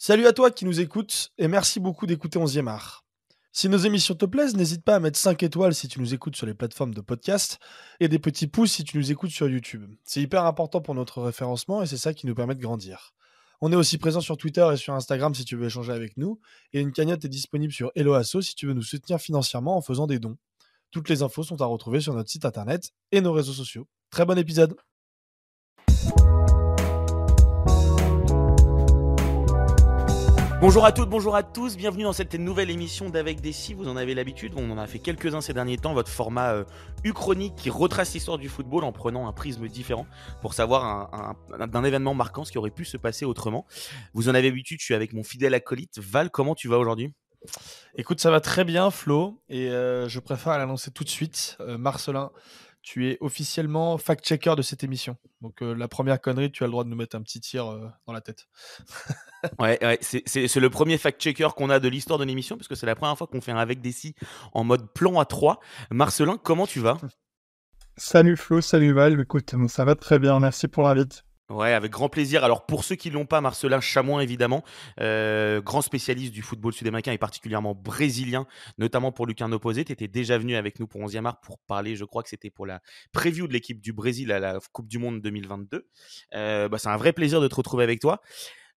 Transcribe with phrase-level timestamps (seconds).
[0.00, 3.04] Salut à toi qui nous écoutes et merci beaucoup d'écouter 11e art.
[3.50, 6.36] Si nos émissions te plaisent, n'hésite pas à mettre 5 étoiles si tu nous écoutes
[6.36, 7.58] sur les plateformes de podcast
[7.98, 9.92] et des petits pouces si tu nous écoutes sur YouTube.
[10.04, 13.12] C'est hyper important pour notre référencement et c'est ça qui nous permet de grandir.
[13.60, 16.38] On est aussi présent sur Twitter et sur Instagram si tu veux échanger avec nous
[16.72, 20.06] et une cagnotte est disponible sur Helloasso si tu veux nous soutenir financièrement en faisant
[20.06, 20.36] des dons.
[20.92, 23.88] Toutes les infos sont à retrouver sur notre site internet et nos réseaux sociaux.
[24.10, 24.76] Très bon épisode
[30.60, 33.74] Bonjour à toutes, bonjour à tous, bienvenue dans cette nouvelle émission d'Avec des Si.
[33.74, 36.64] Vous en avez l'habitude, on en a fait quelques-uns ces derniers temps, votre format euh,
[37.04, 40.08] uchronique qui retrace l'histoire du football en prenant un prisme différent
[40.42, 43.66] pour savoir d'un événement marquant ce qui aurait pu se passer autrement.
[44.14, 46.00] Vous en avez l'habitude, je suis avec mon fidèle acolyte.
[46.00, 47.14] Val, comment tu vas aujourd'hui?
[47.94, 51.56] Écoute, ça va très bien, Flo, et euh, je préfère l'annoncer tout de suite.
[51.60, 52.32] Euh, Marcelin,
[52.88, 55.18] tu es officiellement fact-checker de cette émission.
[55.42, 57.70] Donc euh, la première connerie, tu as le droit de nous mettre un petit tir
[57.70, 58.48] euh, dans la tête.
[59.58, 62.86] ouais, ouais c'est le premier fact-checker qu'on a de l'histoire de l'émission, parce que c'est
[62.86, 64.14] la première fois qu'on fait un avec des si
[64.54, 65.60] en mode plan à 3.
[65.90, 66.96] Marcelin, comment tu vas?
[67.98, 71.27] Salut Flo, salut Val, écoute, ça va très bien, merci pour l'invite.
[71.50, 72.44] Ouais, avec grand plaisir.
[72.44, 74.62] Alors pour ceux qui l'ont pas, Marcelin Chamoin évidemment,
[75.00, 78.46] euh, grand spécialiste du football sud-américain et particulièrement brésilien,
[78.76, 79.82] notamment pour Lucarne opposé.
[79.82, 82.50] Tu étais déjà venu avec nous pour 11e art pour parler, je crois que c'était
[82.50, 82.82] pour la
[83.12, 85.86] preview de l'équipe du Brésil à la Coupe du Monde 2022.
[86.34, 88.20] Euh, bah, c'est un vrai plaisir de te retrouver avec toi.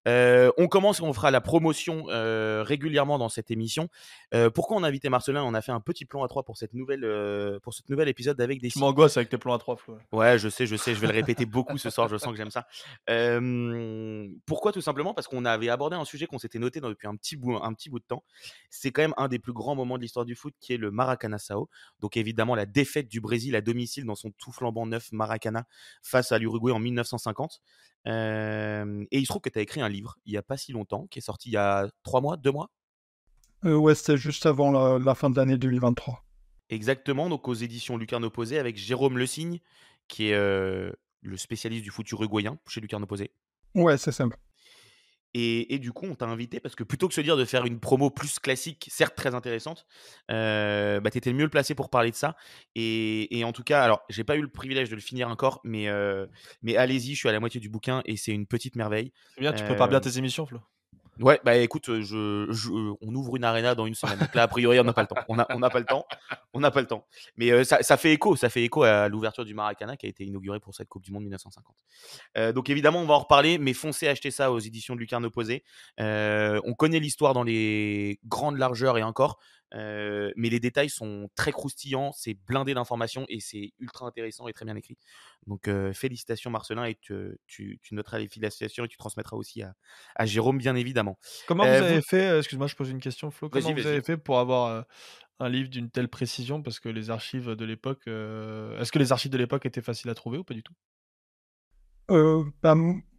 [0.09, 3.89] Euh, on commence, on fera la promotion euh, régulièrement dans cette émission.
[4.35, 5.43] Euh, pourquoi on a invité Marcelin?
[5.45, 7.01] On a fait un petit plan à trois pour cette nouvelle,
[7.63, 8.69] pour cette nouvel épisode avec des.
[8.69, 9.77] Tu m'angoisses avec tes plans à trois.
[9.77, 9.99] Flo.
[10.13, 12.09] Ouais, je sais, je sais, je vais le répéter beaucoup ce soir.
[12.09, 12.67] Je sens que j'aime ça.
[14.47, 15.15] pourquoi Tout simplement?
[15.15, 17.91] Parce qu'on avait abordé un sujet qu'on s'était noté depuis un petit bout, un petit
[17.91, 18.25] bout de temps.
[18.71, 20.91] C'est quand même un des plus grands moments de l'histoire du foot, qui est le
[20.91, 21.69] Maracana-Sao.
[22.01, 25.67] Donc évidemment la défaite du Brésil à domicile dans son tout flambant neuf Maracana
[26.03, 27.61] face à l'Uruguay en 1950.
[28.07, 30.73] Et il se trouve que tu as écrit un livre il n'y a pas si
[30.73, 32.71] longtemps, qui est sorti il y a trois mois, deux mois?
[33.65, 36.25] Euh, Ouais, c'était juste avant la, fin de l'année 2023.
[36.71, 39.61] Exactement, donc aux éditions Lucarne Opposé avec Jérôme Le Signe,
[40.09, 43.33] qui est euh, le spécialiste du futur uruguayen chez Lucarne Opposé.
[43.75, 44.39] Ouais, c'est simple.
[45.35, 47.79] Et, du coup, on t'a invité parce que plutôt que se dire de faire une
[47.79, 49.87] promo plus classique, certes très intéressante,
[50.31, 52.37] euh, bah, tu étais le mieux placé pour parler de ça.
[52.75, 55.89] Et, en tout cas, alors, j'ai pas eu le privilège de le finir encore, mais,
[55.89, 56.27] euh,
[56.63, 59.13] mais allez-y, je suis à la moitié du bouquin et c'est une petite merveille.
[59.35, 60.61] C'est bien, tu prépares bien euh, tes émissions, Flo.
[61.21, 64.19] Ouais, bah écoute, euh, on ouvre une arena dans une semaine.
[64.19, 65.17] Donc là, a priori, on n'a pas le temps.
[65.29, 67.07] On n'a on pas le temps.
[67.37, 70.89] Mais euh, ça, fait écho, à l'ouverture du Maracana qui a été inauguré pour cette
[70.89, 71.77] Coupe du Monde 1950.
[72.39, 75.27] Euh, donc évidemment, on va en reparler, mais foncez acheter ça aux éditions de Lucarne
[75.27, 75.63] Opposé.
[75.99, 79.39] on connaît l'histoire dans les grandes largeurs et encore.
[79.75, 84.53] Euh, mais les détails sont très croustillants, c'est blindé d'informations et c'est ultra intéressant et
[84.53, 84.97] très bien écrit.
[85.47, 89.75] Donc euh, félicitations Marcelin et tu, tu, noteras les félicitations et tu transmettras aussi à,
[90.17, 91.19] à Jérôme bien évidemment.
[91.47, 94.39] Comment vous avez fait, excuse-moi je pose une question Flo, comment vous avez fait pour
[94.39, 94.85] avoir
[95.39, 96.63] un livre d'une telle précision?
[96.63, 100.15] Parce que les archives de l'époque, est-ce que les archives de l'époque étaient faciles à
[100.15, 100.75] trouver ou pas du tout?
[102.63, 102.75] Bah,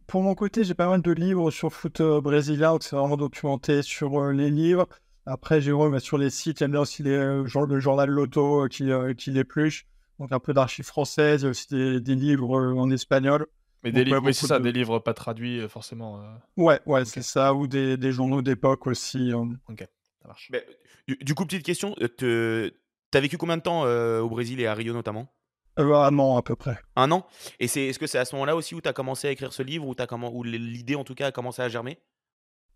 [0.06, 4.30] Pour mon côté j'ai pas mal de livres sur foot brésilien, c'est vraiment documenté sur
[4.30, 4.86] les livres.
[5.26, 8.68] Après, Jérôme, sur les sites, il y a aussi les, euh, le journal Loto euh,
[8.68, 9.86] qui, euh, qui l'épluche.
[10.18, 13.46] Donc, un peu d'archives françaises, aussi des, livres en espagnol.
[13.82, 16.22] Mais des livres, oui, c'est ça, des livres pas traduits forcément.
[16.56, 19.32] Ouais, ouais, c'est ça, ou des, des journaux d'époque aussi.
[19.34, 19.84] Ok,
[20.20, 20.52] ça marche.
[21.08, 22.72] du, coup, petite question, tu
[23.14, 25.32] as vécu combien de temps au Brésil et à Rio notamment?
[25.76, 26.78] Un an à peu près.
[26.94, 27.26] Un an?
[27.58, 29.52] Et c'est, est-ce que c'est à ce moment-là aussi où tu as commencé à écrire
[29.52, 31.98] ce livre, comment, où l'idée en tout cas a commencé à germer?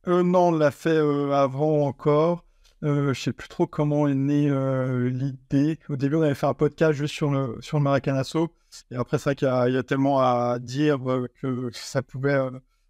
[0.08, 2.44] Euh, non, on l'a fait euh, avant encore.
[2.84, 5.78] Euh, je sais plus trop comment est née euh, l'idée.
[5.88, 8.52] Au début, on avait fait un podcast juste sur le, sur le Maracanazo.
[8.90, 10.98] Et après, c'est vrai qu'il y, a tellement à dire
[11.40, 12.38] que ça pouvait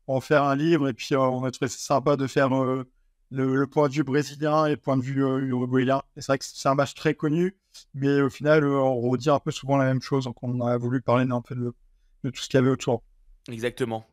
[0.08, 0.88] en faire un livre.
[0.88, 4.76] Et puis, on a trouvé sympa de faire le, point de vue brésilien et le
[4.76, 6.02] point de vue uruguayen.
[6.16, 7.56] Et c'est vrai que c'est un match très connu.
[7.94, 10.24] Mais au final, on redit un peu souvent la même chose.
[10.24, 13.02] Donc, on a voulu parler un peu de tout ce qu'il y avait autour.
[13.48, 14.04] Exactement.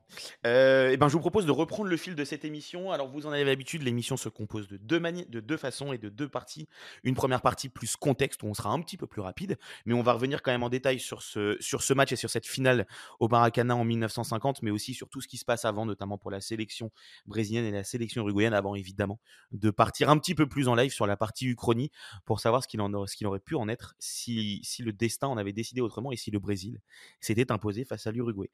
[0.46, 2.92] Euh, et ben, je vous propose de reprendre le fil de cette émission.
[2.92, 6.10] Alors, vous en avez l'habitude, l'émission se compose de deux, de deux façons et de
[6.10, 6.68] deux parties.
[7.04, 10.04] Une première partie plus contexte, où on sera un petit peu plus rapide, mais on
[10.04, 12.88] va revenir quand même en détail sur ce, sur ce match et sur cette finale
[13.20, 16.32] au Maracana en 1950, mais aussi sur tout ce qui se passe avant, notamment pour
[16.32, 16.92] la sélection
[17.26, 19.20] brésilienne et la sélection uruguayenne, avant évidemment
[19.52, 21.92] de partir un petit peu plus en live sur la partie Uchronie
[22.26, 24.94] pour savoir ce qu'il, en aurait, ce qu'il aurait pu en être si, si le
[24.94, 26.82] destin en avait décidé autrement et si le Brésil
[27.20, 28.50] s'était imposé face à l'Uruguay.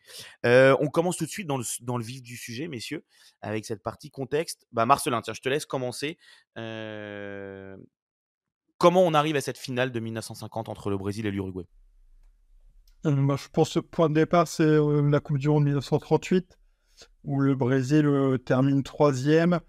[0.45, 3.03] Euh, on commence tout de suite dans le, vif du sujet, messieurs,
[3.41, 4.67] avec cette partie contexte.
[4.71, 6.17] Bah, Marcelin, tiens, je te laisse commencer.
[6.57, 7.75] Euh,
[8.77, 11.65] comment on arrive à cette finale de 1950 entre le Brésil et l'Uruguay?
[13.05, 16.57] Euh, bah, Je pense que le point de départ, c'est la Coupe du Monde 1938.
[17.23, 18.07] où le Brésil
[18.45, 19.59] termine troisième.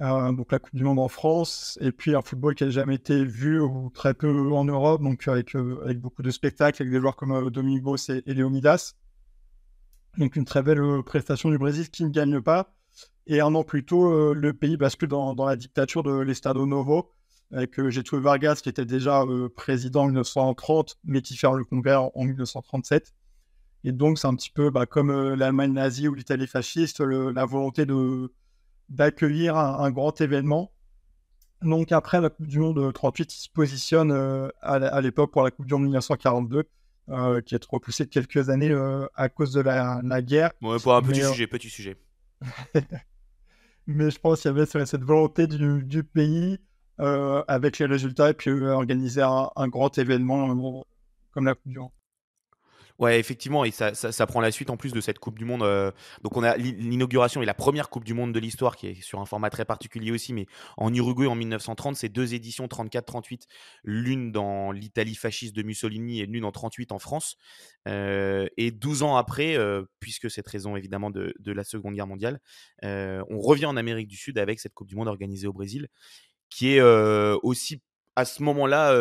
[0.00, 3.24] donc la Coupe du Monde en France, et puis un football qui n'a jamais été
[3.24, 5.56] vu ou très peu en Europe, donc avec,
[5.96, 8.94] beaucoup de spectacles, avec des joueurs comme Domingos et, et Leonidas.
[10.18, 12.74] Donc une très belle prestation du Brésil qui ne gagne pas.
[13.26, 17.12] Et un an plus tôt, le pays bascule dans, la dictature de l'Estado Novo,
[17.52, 21.64] avec euh, Getúlio Vargas qui était déjà euh, président en 1930, mais qui fait le
[21.64, 23.12] congrès en, 1937.
[23.84, 27.44] Et donc, c'est un petit peu bah, comme euh, l'Allemagne nazie ou l'Italie fasciste, la
[27.44, 27.86] volonté
[28.88, 30.72] d'accueillir un, grand événement.
[31.62, 34.12] Donc, après la Coupe du Monde 38, il se positionne
[34.62, 36.64] à, l'époque pour la Coupe du Monde 1942.
[37.44, 38.74] Qui est repoussée de quelques années
[39.14, 40.52] à cause de la, guerre.
[40.60, 41.96] Ouais, pour un petit sujet, petit sujet.
[43.86, 46.58] mais je pense qu'il y avait cette volonté du, du pays
[47.00, 50.84] euh, avec les résultats et puis euh, organiser un, grand événement
[51.32, 51.90] comme la Coupe du Monde.
[52.98, 55.62] Ouais, effectivement, et ça, prend la suite en plus de cette Coupe du Monde.
[55.62, 55.90] Euh,
[56.22, 59.20] donc, on a l'inauguration et la première Coupe du Monde de l'histoire qui est sur
[59.20, 60.46] un format très particulier aussi, mais
[60.76, 63.42] en Uruguay en 1930, c'est deux éditions 34-38,
[63.84, 67.36] l'une dans l'Italie fasciste de Mussolini et l'une en 38 en France.
[67.86, 69.56] et 12 ans après,
[69.98, 72.40] puisque cette raison évidemment de, de, la Seconde Guerre mondiale,
[72.82, 75.88] on revient en Amérique du Sud avec cette Coupe du Monde organisée au Brésil
[76.50, 76.82] qui est
[77.42, 77.82] aussi
[78.16, 78.92] à ce moment-là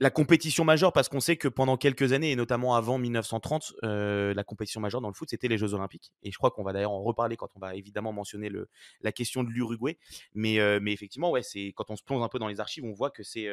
[0.00, 4.44] la compétition majeure parce qu'on sait que pendant quelques années et notamment avant 1930 la
[4.44, 6.12] compétition majeure dans le foot c'était les Jeux Olympiques.
[6.22, 8.68] Et je crois qu'on va d'ailleurs en reparler quand on va évidemment mentionner le,
[9.00, 9.98] la question de l'Uruguay.
[10.34, 11.42] Mais, mais effectivement ouais
[11.74, 13.48] quand on se plonge un peu dans les archives on voit que c'est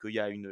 [0.00, 0.50] qu'il y a une,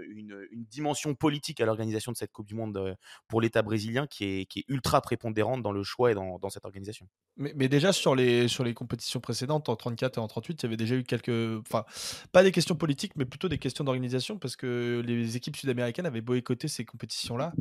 [0.71, 2.95] dimension politique à l'organisation de cette Coupe du Monde euh,
[3.27, 6.65] pour l'État brésilien qui est, qui est, ultra prépondérante dans le choix et dans, cette
[6.65, 7.09] organisation.
[7.37, 10.67] Mais, déjà sur les, sur les compétitions précédentes, en 34 et en 38, il y
[10.67, 11.61] avait déjà eu quelques.
[11.61, 11.85] Enfin,
[12.33, 16.21] pas des questions politiques, mais plutôt des questions d'organisation parce que les équipes sud-américaines avaient
[16.21, 17.53] boycotté ces compétitions-là,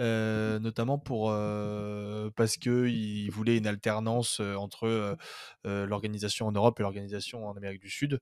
[0.00, 5.16] euh, notamment pour, euh, parce qu'ils voulaient une alternance entre
[5.64, 8.20] l'organisation en Europe et l'organisation en Amérique du Sud.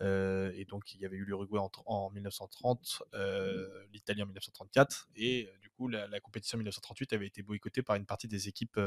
[0.00, 2.53] et donc, il y avait eu l'Uruguay en, en 1930
[3.14, 7.96] euh, l'Italie en 1934, et euh, du coup la, compétition 1938 avait été boycottée par
[7.96, 8.78] une partie des équipes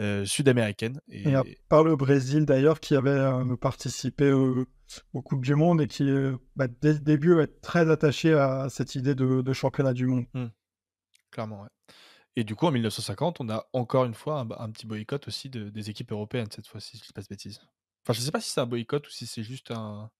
[0.00, 1.00] euh, sud-américaines.
[1.08, 1.24] Et...
[1.68, 6.10] par le Brésil d'ailleurs qui avait participé aux Coupes du Monde et qui,
[6.54, 10.26] bah, dès le début, est très attaché à cette idée de, championnat du monde.
[10.34, 10.46] Mmh.
[11.30, 11.68] Clairement, ouais.
[12.38, 15.90] Et du coup, en 1950, on a encore une fois un, petit boycott aussi des
[15.90, 17.60] équipes européennes, cette fois-ci, si je ne dis pas de bêtises.
[18.04, 20.10] Enfin, je ne sais pas si c'est un boycott ou si c'est juste un,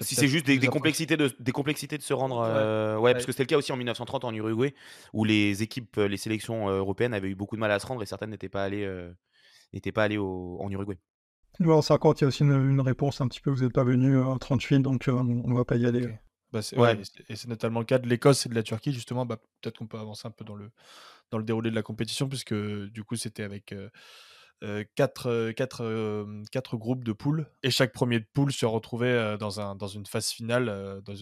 [0.00, 2.38] si c'est juste des, complexités de, des complexités de se rendre.
[2.40, 4.74] ouais, euh, parce que c'était le cas aussi en 1930 en Uruguay,
[5.12, 8.02] où les équipes, les sélections euh, européennes avaient eu beaucoup de mal à se rendre
[8.02, 9.12] et certaines n'étaient pas allées, euh,
[9.94, 10.98] pas allées en Uruguay.
[11.64, 14.18] en 50, il y a aussi une, réponse un petit peu vous n'êtes pas venu
[14.18, 16.08] en 38, donc on ne va pas y aller.
[16.52, 17.00] Bah, ouais.
[17.28, 19.26] et c'est notamment le cas de l'Écosse et de la Turquie, justement.
[19.26, 20.70] Bah, Peut-être qu'on peut avancer un peu dans le,
[21.30, 23.74] dans le déroulé de la compétition, puisque du coup, c'était avec
[24.94, 29.74] quatre, quatre, quatre, groupes de poules et chaque premier de poule se retrouvait dans, un,
[29.74, 31.14] dans une phase finale, dans,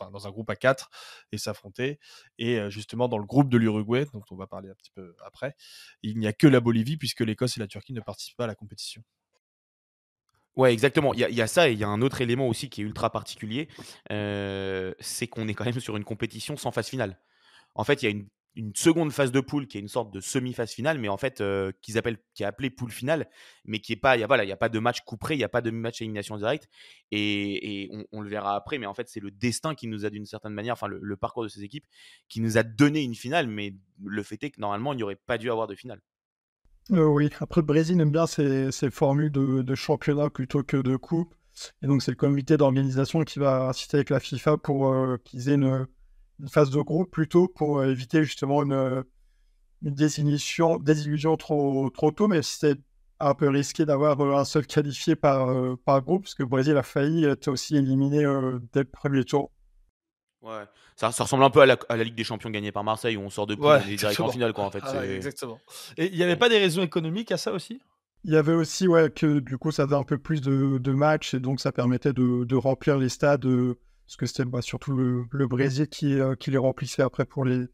[0.00, 0.90] enfin, dans un groupe à quatre
[1.32, 1.98] et s'affrontait.
[2.38, 5.54] Et justement, dans le groupe de l'Uruguay, dont on va parler un petit peu après,
[6.02, 8.48] il n'y a que la Bolivie puisque l'Écosse et la Turquie ne participent pas à
[8.48, 9.02] la compétition.
[10.56, 11.12] Ouais, exactement.
[11.12, 13.10] Il y, a ça et il y a un autre élément aussi qui est ultra
[13.10, 13.68] particulier,
[14.08, 17.20] c'est qu'on est quand même sur une compétition sans phase finale.
[17.74, 18.26] En fait, il y a une
[18.56, 21.42] une seconde phase de poule qui est une sorte de semi-phase finale, mais en fait,
[21.42, 23.28] euh, qu'ils appellent, qui est appelée poule finale,
[23.66, 25.34] mais qui est pas, il y a, voilà, il y a pas de match couperé,
[25.34, 26.68] il n'y a pas de match élimination directe,
[27.12, 30.24] et, on, le verra après, mais en fait, c'est le destin qui nous a d'une
[30.24, 31.84] certaine manière, enfin, le, parcours de ces équipes,
[32.28, 35.16] qui nous a donné une finale, mais le fait est que normalement, il n'y aurait
[35.16, 36.00] pas dû avoir de finale.
[36.92, 41.34] Euh, oui, après, le Brésil aime bien ces, formules de, championnat plutôt que de coupe,
[41.82, 45.50] et donc c'est le comité d'organisation qui va assister avec la FIFA pour euh, qu'ils
[45.50, 45.86] aient une
[46.40, 49.02] une phase de groupe plutôt pour euh, éviter justement une, euh,
[49.82, 52.80] une désillusion, désillusion trop, trop tôt, mais c'était
[53.18, 55.48] un peu risqué d'avoir euh, un seul qualifié par,
[55.84, 58.18] par groupe, parce que le Brésil a failli être aussi éliminé
[58.72, 59.50] dès le premier tour.
[60.42, 60.64] Ouais,
[60.94, 63.16] ça, ça, ressemble un peu à la, à la, Ligue des Champions gagnée par Marseille
[63.16, 64.82] où on sort de poule ouais, direct en finale, quoi, en fait.
[64.84, 65.58] Ah exactement.
[65.96, 67.80] Et il n'y avait pas des raisons économiques à ça aussi?
[68.24, 70.92] Il y avait aussi ouais, que du coup ça faisait un peu plus de, de
[70.92, 73.46] matchs et donc ça permettait de, de remplir les stades
[74.06, 77.66] parce que c'était bah, surtout le, Brésil qui, euh, qui, les remplissait après pour les,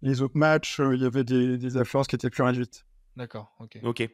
[0.00, 0.80] les autres matchs.
[0.80, 2.86] Euh, il y avait des, des affluences qui étaient plus réduites.
[3.16, 3.78] D'accord, ok.
[3.84, 4.08] Ok.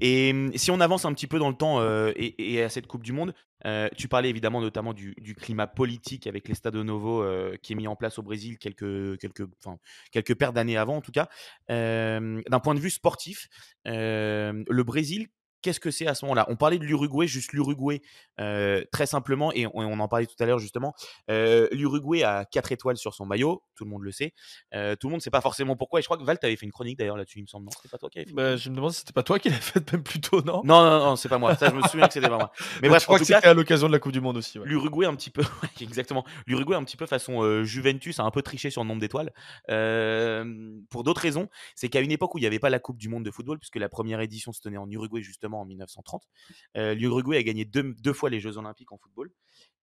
[0.00, 2.86] Et hum, si on avance un petit peu dans le temps euh, et, à cette
[2.86, 3.34] Coupe du Monde,
[3.96, 7.24] tu parlais évidemment notamment du, du climat politique avec l'Estado Novo
[7.62, 9.44] qui est mis en place au Brésil quelques, quelques,
[10.10, 11.28] quelques paires d'années avant en tout cas.
[11.68, 13.48] D'un point de vue sportif,
[13.84, 15.28] le Brésil
[15.62, 16.46] qu'est-ce que c'est à ce moment-là?
[16.48, 18.02] On parlait de l'Uruguay, juste l'Uruguay,
[18.40, 20.94] euh, très simplement, et on, en parlait tout à l'heure justement.
[21.30, 24.34] Euh, L'Uruguay a 4 étoiles sur son maillot, tout le monde le sait.
[24.74, 26.00] Euh, tout le monde ne sait pas forcément pourquoi.
[26.00, 27.66] Et je crois que Val, tu avais fait une chronique d'ailleurs là-dessus, il me semble.
[27.66, 29.38] Non, c'était pas toi qui avais fait bah, Je me demande si c'était pas toi
[29.38, 30.62] qui l'avais fait même plus tôt, non?
[30.64, 31.54] Non, non, non, c'est pas moi.
[31.56, 32.52] Ça, je me souviens que c'était pas moi.
[32.82, 34.58] Mais bref, je crois que c'était à l'occasion de la Coupe du Monde aussi.
[34.64, 35.42] L'Uruguay, un petit peu,
[35.80, 36.24] exactement.
[36.46, 39.32] L'Uruguay, un petit peu façon Juventus, a un peu triché sur le nombre d'étoiles.
[40.90, 43.08] pour d'autres raisons, c'est qu'à une époque où il n'y avait pas la Coupe du
[43.08, 46.22] Monde de football, puisque la première édition se tenait en Uruguay justement en 1930,
[46.76, 49.30] euh, L'Uruguay a gagné deux, deux, fois les Jeux Olympiques en football.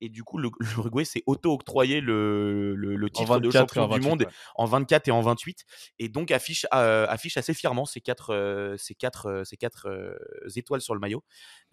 [0.01, 5.07] Et du coup, l'Uruguay s'est auto-octroyé le, le, titre de champion du monde en 24
[5.07, 5.65] et en 28.
[5.99, 9.87] Et donc affiche, euh, affiche assez fièrement ces quatre, euh, ces quatre, ces quatre
[10.55, 11.23] étoiles sur le maillot.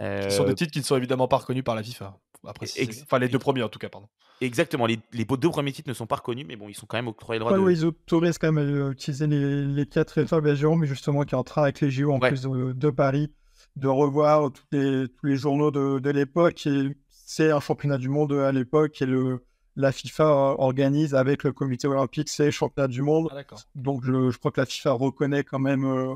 [0.00, 2.19] Ce sont des titres qui ne sont évidemment pas reconnus par la FIFA.
[2.47, 2.67] Après,
[3.03, 4.09] enfin, les deux premiers en tout cas, pardon.
[4.41, 6.99] Exactement, les, les, deux premiers titres ne sont pas reconnus, mais bon, ils sont quand
[6.99, 7.62] même octroyés le droit de...
[7.62, 11.38] Oui, ils autorisent quand même à utiliser les, les quatre étoiles mais justement qui est
[11.38, 13.33] en train avec les JO en plus de Paris
[13.76, 16.66] de revoir tous les, tous les journaux de, de l'époque.
[17.11, 19.45] C'est un championnat du monde à l'époque et le,
[19.76, 23.28] la FIFA organise avec le comité olympique ces championnats du monde.
[23.33, 23.42] Ah,
[23.75, 25.85] Donc je, je, crois que la FIFA reconnaît quand même.
[25.85, 26.14] Euh,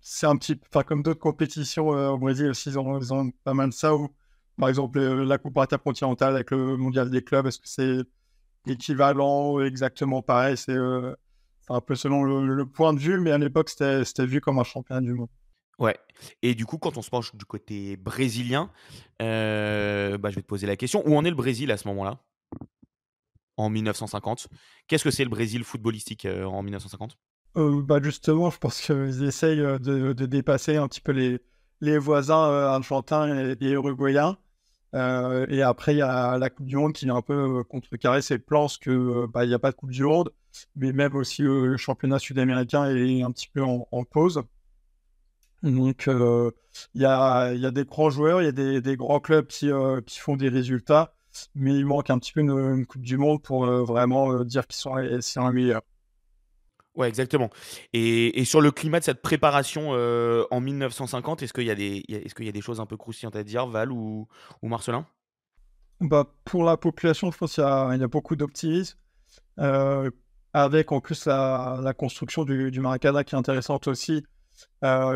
[0.00, 0.58] c'est un petit.
[0.68, 3.74] Enfin, comme d'autres compétitions euh, au Brésil aussi, ils ont, ils ont, pas mal de
[3.74, 3.92] ça.
[4.58, 7.98] Par exemple, euh, la Coupe intercontinentale avec le mondial des clubs, est-ce que c'est
[8.66, 10.56] équivalent, exactement pareil?
[10.56, 10.76] C'est
[11.68, 14.64] un peu selon le, le, point de vue, mais à l'époque, c'était vu comme un
[14.64, 15.28] championnat du monde.
[15.78, 15.98] Ouais.
[16.42, 18.70] Et du coup, quand on se penche du côté brésilien,
[19.22, 21.02] euh, bah, je vais te poser la question.
[21.06, 22.20] Où en est le Brésil à ce moment-là?
[23.56, 24.48] En 1950
[24.88, 27.16] Qu'est-ce que c'est le Brésil footballistique euh, en 1950
[27.56, 31.40] euh, bah Justement, je pense qu'ils essayent de, dépasser un petit peu les,
[31.80, 34.36] les voisins argentins et, uruguayens.
[34.92, 38.38] et après, il y a la Coupe du Monde qui est un peu contrecarré ses
[38.38, 40.32] plans, parce qu'il bah, n'y a pas de Coupe du Monde,
[40.74, 44.42] mais même aussi le championnat sud-américain est un petit peu en pause.
[45.64, 46.50] Donc, euh,
[46.94, 49.46] il y, a, y, a, des grands joueurs, il y a des, des, grands clubs
[49.46, 51.14] qui, euh, qui, font des résultats,
[51.54, 54.76] mais il manque un petit peu une, Coupe du Monde pour euh, vraiment dire qu'ils
[54.76, 55.20] sont, les
[55.52, 55.80] meilleurs.
[56.94, 57.48] Ouais, exactement.
[57.94, 62.04] Et, et, sur le climat de cette préparation en 1950, est-ce qu'il y, a des,
[62.08, 64.28] est qu'il y a des choses un peu croustillantes à dire, Val ou,
[64.60, 65.06] ou Marcelin?
[66.00, 68.98] Bah, Pour la population, je pense qu'il y, y, a beaucoup d'optimisme.
[70.52, 74.24] avec en plus la, la construction du, du Maracana qui est intéressante aussi,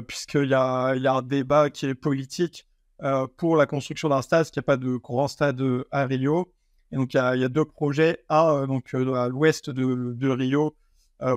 [0.07, 2.69] puisqu'il y a, y a, un débat qui est politique
[3.03, 5.85] euh, pour la construction d'un stade, parce qu'il n'y a pas de grand stade euh,
[5.93, 6.53] à Rio.
[6.91, 8.25] Et donc, il y a, deux projets.
[8.29, 10.75] Un, donc, à l'ouest de, de, Rio,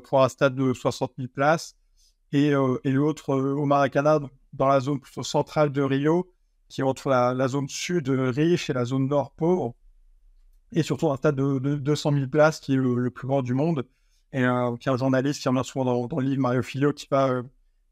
[0.05, 1.75] pour un stade de 60 000 places.
[2.31, 2.53] Et,
[2.83, 4.19] et l'autre au Maracana,
[4.53, 6.31] dans la zone plutôt centrale de Rio,
[6.69, 9.75] qui est entre la, zone sud riche et la zone nord pauvre.
[10.71, 13.85] Et surtout un stade de, 200 000 places, qui est le, plus grand du monde.
[14.31, 17.41] Et euh, un journaliste qui revient souvent dans, dans, le livre, Mario Filio, qui va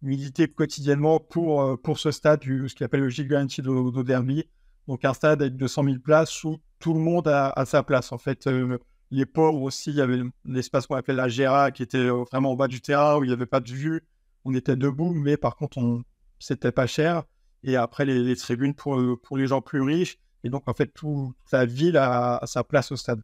[0.01, 4.45] militer quotidiennement pour, euh, pour ce stade, ce qu'il appelle le Gigantido do Derby.
[4.87, 8.11] Donc un stade avec 200 000 places où tout le monde a, sa place.
[8.11, 8.77] En fait, euh,
[9.11, 12.51] les pauvres aussi, il y avait l'espace qu'on appelle la Gera qui était euh, vraiment
[12.51, 14.01] au bas du terrain où il n'y avait pas de vue.
[14.45, 16.03] On était debout, mais par contre, on...
[16.39, 17.23] c'était pas cher.
[17.63, 20.17] Et après, les, tribunes pour, pour les gens plus riches.
[20.45, 23.21] Et donc, en fait, toute la ville a sa place au stade.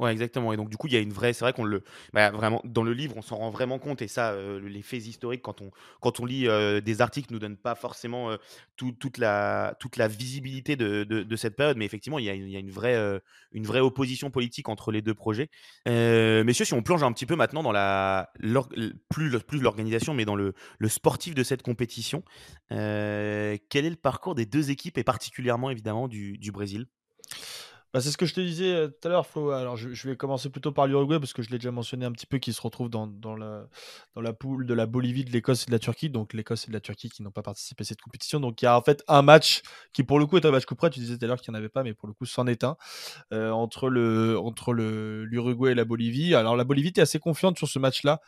[0.00, 0.50] Ouais, exactement.
[0.54, 1.34] Et donc, du coup, il y a une vraie.
[1.34, 1.82] C'est vrai qu'on le.
[2.14, 4.00] Bah, vraiment, dans le livre, on s'en rend vraiment compte.
[4.00, 7.34] Et ça, euh, les faits historiques, quand on, quand on lit euh, des articles, ne
[7.34, 8.38] nous donnent pas forcément euh,
[8.76, 11.76] toute, la, toute la visibilité de, de, cette période.
[11.76, 13.20] Mais effectivement, il y a, il y a une, vraie,
[13.52, 15.50] une vraie opposition politique entre les deux projets.
[15.84, 18.32] messieurs, si on plonge un petit peu maintenant dans la.
[19.10, 22.22] Plus, plus l'organisation, mais dans le, le sportif de cette compétition,
[22.70, 26.86] quel est le parcours des deux équipes et particulièrement, évidemment, du, du Brésil?
[27.92, 29.50] Bah, c'est ce que je te disais euh, tout à l'heure, Flo.
[29.50, 32.26] Alors, je, vais commencer plutôt par l'Uruguay parce que je l'ai déjà mentionné un petit
[32.26, 33.66] peu, qui se retrouve dans, dans, la,
[34.14, 36.08] dans la poule de la Bolivie, de l'Écosse et de la Turquie.
[36.08, 38.38] Donc, l'Écosse et de la Turquie qui n'ont pas participé à cette compétition.
[38.38, 40.66] Donc, il y a en fait un match qui, pour le coup, est un match
[40.66, 40.90] coup près.
[40.90, 42.46] Tu disais tout à l'heure qu'il n'y en avait pas, mais pour le coup, c'en
[42.46, 42.76] est un
[43.32, 46.34] euh, entre le entre le l'Uruguay et la Bolivie.
[46.34, 48.20] Alors, la Bolivie était assez confiante sur ce match-là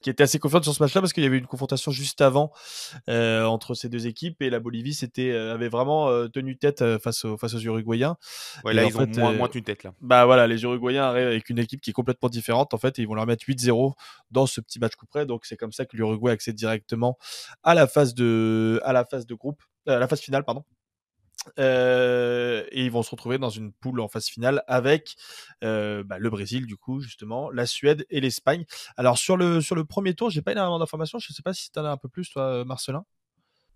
[0.00, 2.52] qui était assez confiante sur ce match-là parce qu'il y avait une confrontation juste avant
[3.08, 6.82] euh, entre ces deux équipes et la Bolivie c'était euh, avait vraiment euh, tenu tête
[6.82, 8.16] euh, face aux face aux Uruguayens.
[8.64, 9.92] Ouais, là ils ont moins, moins, tenu tête là.
[10.00, 13.02] Bah voilà, les Uruguayens arrivent avec une équipe qui est complètement différente en fait et
[13.02, 13.92] ils vont leur mettre 8-0
[14.30, 17.18] dans ce petit match coup près donc c'est comme ça que l'Uruguay accède directement
[17.62, 20.64] à la phase de à la phase de groupe à la phase finale pardon.
[21.58, 25.16] Euh, et ils vont se retrouver dans une poule en phase finale avec
[25.64, 28.64] euh, bah, le Brésil, du coup, justement, la Suède et l'Espagne.
[28.96, 31.18] Alors, sur le, sur le premier tour, j'ai pas énormément d'informations.
[31.18, 33.04] Je sais pas si tu en as un peu plus, toi, Marcelin.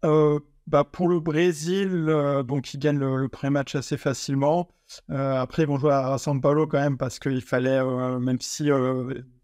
[0.05, 2.07] Euh, bah pour le Brésil,
[2.47, 4.69] donc ils gagnent le, pré-match assez facilement.
[5.09, 7.83] après, ils vont jouer à São Paulo quand même parce qu'il fallait,
[8.21, 8.71] même si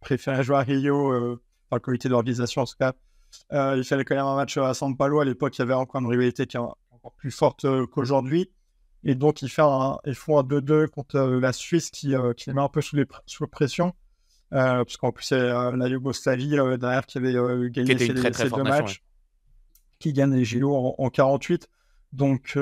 [0.01, 2.93] préféraient jouer à Rio, par le comité d'organisation en tout cas,
[3.77, 5.21] il fallait quand même un match à São Paulo.
[5.21, 6.57] À l'époque, il y avait encore une rivalité qui
[7.17, 8.51] plus forte qu'aujourd'hui.
[9.05, 12.55] Et donc, ils, font un, ils font un 2-2 contre la Suisse qui, qui les
[12.55, 13.95] met un peu sous, les, sous pression.
[14.51, 17.33] parce qu'en plus, c'est la Yougoslavie derrière qui avait
[17.71, 19.03] gagné ces, deux matchs,
[19.99, 21.69] qui gagne les JO en, en 48.
[22.13, 22.59] Donc,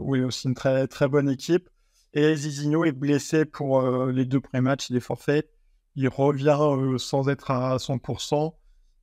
[0.00, 1.70] oui, aussi une très, très bonne équipe.
[2.14, 5.48] Et Zizinho est blessé pour les deux premiers matchs, il est forfait.
[5.96, 6.58] Il revient
[6.98, 8.54] sans être à 100%.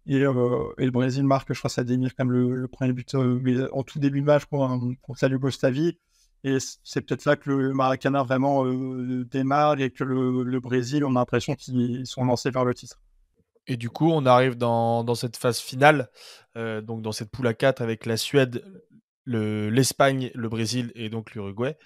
[0.07, 3.99] Et, et, le Brésil marque, je crois, démire quand même le, premier but en tout
[3.99, 5.97] début de match contre, contre la.
[6.43, 11.19] Et c'est peut-être là que le Maracana vraiment démarre et que le, Brésil, on a
[11.19, 12.99] l'impression qu'ils sont lancés vers le titre.
[13.67, 16.09] Et du coup, on arrive dans, cette phase finale,
[16.55, 18.63] donc dans cette poule à 4 avec la Suède,
[19.25, 21.77] l'Espagne, le, Brésil et donc l'Uruguay.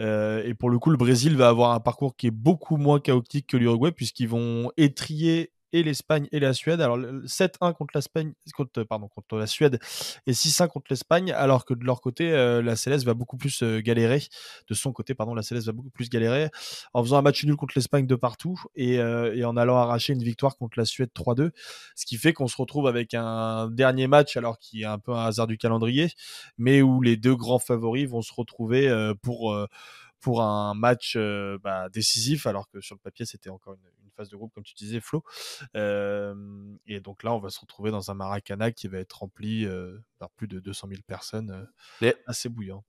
[0.00, 3.00] Euh, et pour le coup, le Brésil va avoir un parcours qui est beaucoup moins
[3.00, 6.80] chaotique que l'Uruguay puisqu'ils vont étrier et l'Espagne et la Suède.
[6.80, 9.78] Alors 7-1 contre l'Espagne, contre, pardon, contre la Suède
[10.26, 13.62] et 6-1 contre l'Espagne, alors que de leur côté, euh, la Céleste va beaucoup plus
[13.62, 14.22] euh, galérer.
[14.68, 16.50] De son côté, pardon, la Céleste va beaucoup plus galérer
[16.94, 20.12] en faisant un match nul contre l'Espagne de partout et, euh, et, en allant arracher
[20.12, 21.50] une victoire contre la Suède 3-2.
[21.96, 25.12] Ce qui fait qu'on se retrouve avec un dernier match, alors qui est un peu
[25.12, 26.10] un hasard du calendrier,
[26.58, 29.56] mais où les deux grands favoris vont se retrouver pour
[30.20, 31.16] pour un match
[31.62, 33.80] bah, décisif, alors que sur le papier, c'était encore une,
[34.12, 35.22] phase de groupe, comme tu disais, Flo.
[35.74, 39.66] et donc là, on va se retrouver dans un Maracana qui va être rempli
[40.18, 41.68] par plus de 200 000 personnes,
[42.26, 42.84] assez bouillant.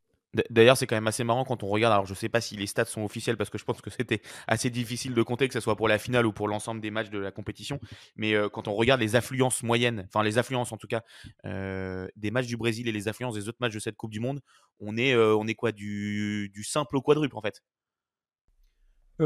[0.49, 1.93] D'ailleurs, c'est quand même assez marrant quand on regarde.
[1.93, 3.91] Alors, je ne sais pas si les stats sont officiels parce que je pense que
[3.91, 6.89] c'était assez difficile de compter, que ce soit pour la finale ou pour l'ensemble des
[6.89, 7.79] matchs de la compétition.
[8.15, 11.03] Mais quand on regarde les affluences moyennes, enfin les affluences en tout cas,
[11.43, 14.41] des matchs du Brésil et les affluences des autres matchs de cette Coupe du Monde,
[14.79, 17.61] on est, on est quoi du, du simple au quadruple en fait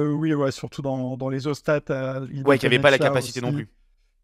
[0.06, 1.82] oui, ouais, surtout dans, dans les Ostat.
[1.90, 3.70] Euh, ouais, qui n'avait pas la capacité non plus.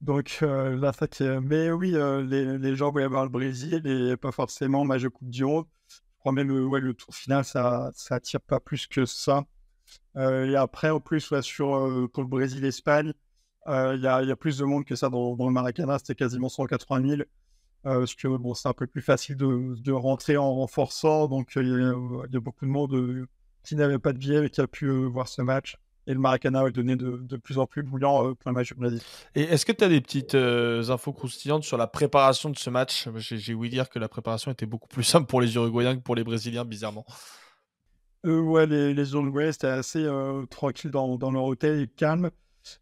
[0.01, 1.07] Donc euh, là, ça
[1.39, 5.29] Mais oui, les, les, gens voulaient voir le Brésil et pas forcément match de Coupe
[5.29, 5.65] du Monde.
[5.89, 9.45] Je crois même ouais, le tour final, ça ne tire pas plus que ça.
[10.17, 13.13] et après, en plus, ouais, sur, pour le Brésil-Espagne,
[13.67, 15.97] il y, a, y, a plus de monde que ça dans, dans le Maracana.
[15.99, 17.21] C'était quasiment 180 000.
[17.83, 21.27] parce que bon, c'est un peu plus facile de, de rentrer en renforçant.
[21.29, 23.27] Donc il y, y, a beaucoup de monde
[23.63, 25.77] qui n'avait pas de billet et qui a pu euh, voir ce match.
[26.05, 28.67] Et le Maracana est donné de, de, plus en plus bouillant euh, pour le match
[28.67, 29.01] du Brésil.
[29.35, 32.69] Et est-ce que tu as des petites euh, infos croustillantes sur la préparation de ce
[32.69, 33.07] match?
[33.15, 36.15] J'ai ouï dire que la préparation était beaucoup plus simple pour les Uruguayens que pour
[36.15, 37.05] les Brésiliens, bizarrement.
[38.25, 40.05] ouais, les, les Uruguayens étaient assez
[40.49, 42.31] tranquilles dans, dans, leur hôtel et calmes.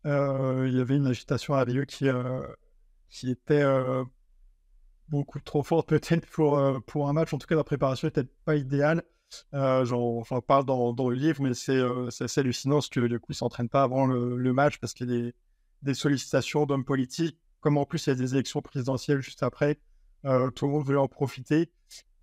[0.03, 2.07] Il y avait une agitation à Rio qui,
[3.07, 3.63] qui était
[5.09, 7.31] beaucoup trop forte peut-être pour, pour un match.
[7.35, 9.03] En tout cas, la préparation n'était pas idéale.
[9.53, 13.31] Euh, j'en parle dans, le livre, mais c'est euh, assez hallucinant parce que du coup,
[13.31, 15.35] ils ne s'entraînent pas avant le, match parce qu'il y a des,
[15.83, 17.37] des sollicitations d'hommes politiques.
[17.59, 19.79] Comme en plus, il y a des élections présidentielles juste après,
[20.25, 21.71] euh, tout le monde veut en profiter.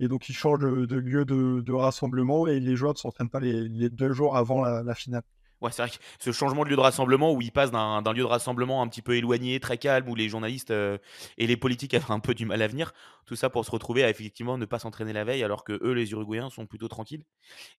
[0.01, 3.89] Et donc, ils changent de, lieu de, rassemblement et les joueurs ne s'entraînent pas les,
[3.91, 5.23] deux jours avant la finale.
[5.61, 8.23] Ouais, c'est vrai que ce changement de lieu de rassemblement où il passe d'un lieu
[8.23, 10.99] de rassemblement un petit peu éloigné, très calme, où les journalistes euh,
[11.37, 12.93] et les politiques avaient un peu du mal à venir,
[13.27, 15.95] tout ça pour se retrouver à effectivement ne pas s'entraîner la veille, alors que eux,
[15.95, 17.25] les Uruguayens, sont plutôt tranquilles.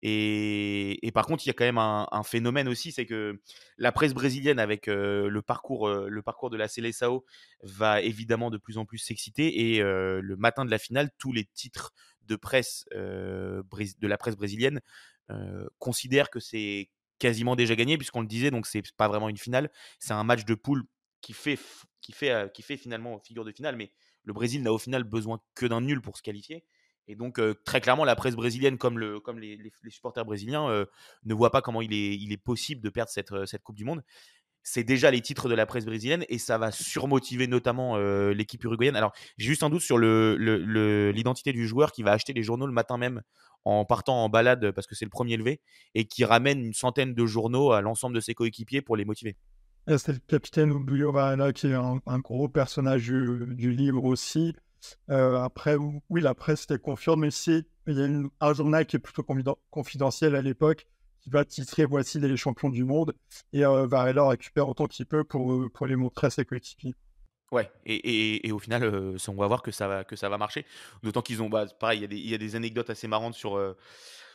[0.01, 3.39] Et, par contre, il y a quand même un, phénomène aussi, c'est que
[3.77, 7.23] la presse brésilienne, avec euh, le, parcours, euh, le parcours de la Seleção,
[7.63, 9.71] va évidemment de plus en plus s'exciter.
[9.71, 11.93] Et le matin de la finale, tous les titres
[12.27, 13.63] de presse de
[14.07, 14.81] la presse brésilienne
[15.79, 19.71] considèrent que c'est quasiment déjà gagné, puisqu'on le disait, donc c'est pas vraiment une finale.
[19.99, 20.83] C'est un match de poule
[21.21, 21.59] qui fait,
[22.01, 22.13] qui,
[22.53, 23.91] qui fait finalement figure de finale, mais
[24.23, 26.65] le Brésil n'a au final besoin que d'un nul pour se qualifier.
[27.07, 30.85] Et donc, très clairement, la presse brésilienne, comme, le, comme les, supporters brésiliens,
[31.23, 34.03] ne voit pas comment il est, il est possible de perdre cette Coupe du Monde.
[34.63, 37.97] C'est déjà les titres de la presse brésilienne et ça va surmotiver notamment
[38.31, 38.95] l'équipe uruguayenne.
[38.95, 42.73] Alors, j'ai juste un doute sur l'identité du joueur qui va acheter les journaux le
[42.73, 43.21] matin même
[43.65, 45.61] en partant en balade parce que c'est le premier levé
[45.95, 49.35] et qui ramène une centaine de journaux à l'ensemble de ses coéquipiers pour les motiver.
[49.87, 54.53] C'est le capitaine Obuyovala qui est un, gros personnage du, livre aussi.
[55.09, 55.75] Euh, après,
[56.09, 59.25] oui, la presse était confiante, mais il y a un journal qui est plutôt
[59.71, 60.85] confidentiel à l'époque
[61.21, 63.13] qui va titrer Voici les champions du monde
[63.53, 66.95] et euh, Varela récupère autant qu'il peut pour, euh, pour les montrer à ses coéquipiers.
[67.51, 70.37] Ouais, et, et, au final, euh, on va voir que ça va, que ça va
[70.37, 70.65] marcher.
[71.01, 73.75] D'autant qu'ils ont, bah, pareil, il y, a des anecdotes assez marrantes sur, euh,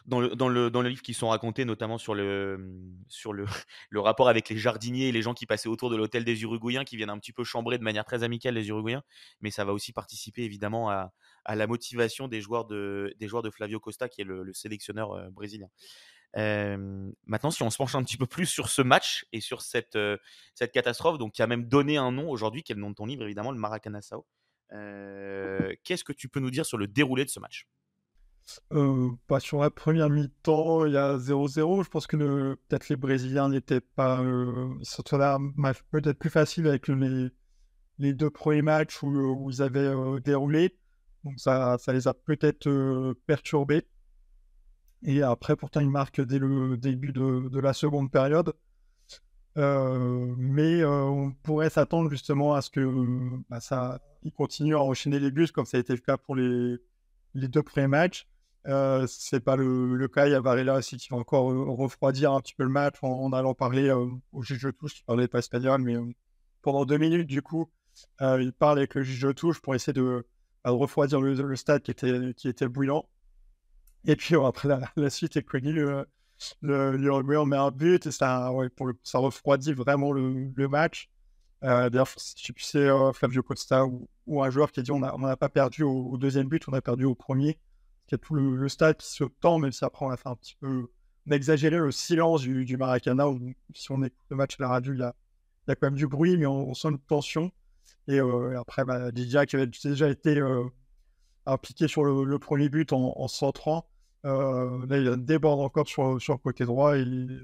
[0.05, 2.75] dans, le, dans, le, dans le livre qui sont racontées, notamment sur, le,
[3.09, 3.45] sur le,
[3.91, 6.83] le rapport avec les jardiniers et les gens qui passaient autour de l'hôtel des Uruguayens,
[6.83, 9.05] qui viennent un petit peu chambrer de manière très amicale les Uruguayens.
[9.41, 11.13] Mais ça va aussi participer évidemment à,
[11.45, 15.31] à la motivation des joueurs de, des joueurs de Flavio Costa, qui est le, sélectionneur
[15.31, 15.69] brésilien
[16.35, 19.99] maintenant, si on se penche un petit peu plus sur ce match et sur cette,
[20.55, 22.95] cette catastrophe, donc qui a même donné un nom aujourd'hui, qui est le nom de
[22.95, 24.27] ton livre évidemment, le Maracanã Sao.
[24.71, 27.69] Qu'est-ce que tu peux nous dire sur le déroulé de ce match?
[28.73, 31.83] Euh, bah, sur la première mi-temps, il y a 0-0.
[31.83, 34.21] Je pense que peut-être les Brésiliens n'étaient pas.
[34.21, 34.75] Euh,
[35.13, 37.29] un match peut-être plus facile avec les,
[37.99, 39.93] les deux premiers matchs où, où ils avaient
[40.23, 40.77] déroulé.
[41.25, 43.87] Donc ça, ça les a peut-être perturbés.
[45.05, 48.55] Et après, pourtant, ils marquent dès le début de, la seconde période.
[49.57, 52.81] Euh, mais euh, on pourrait s'attendre justement à ce que
[53.49, 56.35] bah, ça, il continue à enchaîner les buts comme ça a été le cas pour
[56.35, 56.77] les,
[57.35, 58.27] les deux premiers matchs.
[58.67, 60.27] Euh, c'est pas le, le, cas.
[60.27, 61.45] Il y a Varela aussi qui va encore
[61.77, 65.29] refroidir un petit peu le match en, allant parler au juge de touche, qui parlait
[65.29, 65.97] pas espagnol, mais
[66.63, 67.71] pendant deux minutes, du coup,
[68.21, 70.27] il parle avec le juge de touche pour essayer de,
[70.65, 73.07] bah, refroidir le, stade qui était, qui était brûlant.
[74.07, 75.87] Et puis après, la, la suite est connue
[76.63, 81.11] le, le met un but et ça, ouais, pour ça refroidit vraiment le, match.
[81.63, 84.91] Euh, D'ailleurs, je sais plus c'est euh, Flavio Costa ou, un joueur qui a dit
[84.91, 87.59] on n'a pas perdu au, deuxième but, on a perdu au premier.
[88.09, 90.29] Il y a tout le, stade qui se tend, même si après on a fait
[90.29, 90.89] un petit peu.
[91.27, 93.29] On a exagéré le silence du, du Maracana.
[93.29, 95.15] Où, si on écoute le match à la radio, il y a,
[95.67, 97.51] il y a quand même du bruit, mais on, sent une tension.
[98.09, 100.65] Et, euh, après, bah, Didier qui avait déjà été euh,
[101.47, 103.89] impliqué sur le, premier but en, en centrant.
[104.25, 107.43] Euh, là, il déborde encore sur, sur le côté droit il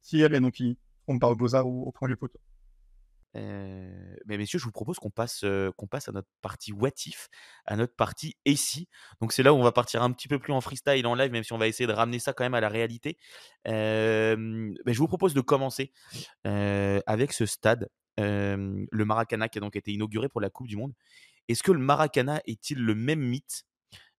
[0.00, 0.76] tire et donc il
[1.06, 2.38] trompe par Boza au, au premier poteau.
[3.34, 6.90] Euh, mais messieurs, je vous propose qu'on passe, euh, qu'on passe à notre partie what
[7.06, 7.28] if,
[7.64, 8.88] à notre partie si.
[9.20, 11.32] Donc c'est là où on va partir un petit peu plus en freestyle, en live,
[11.32, 13.18] même si on va essayer de ramener ça quand même à la réalité.
[13.68, 14.36] Euh,
[14.84, 15.92] mais je vous propose de commencer
[16.44, 20.92] avec ce stade, le Maracana qui a donc été inauguré pour la Coupe du Monde.
[21.48, 23.64] Est-ce que le Maracana est-il le même mythe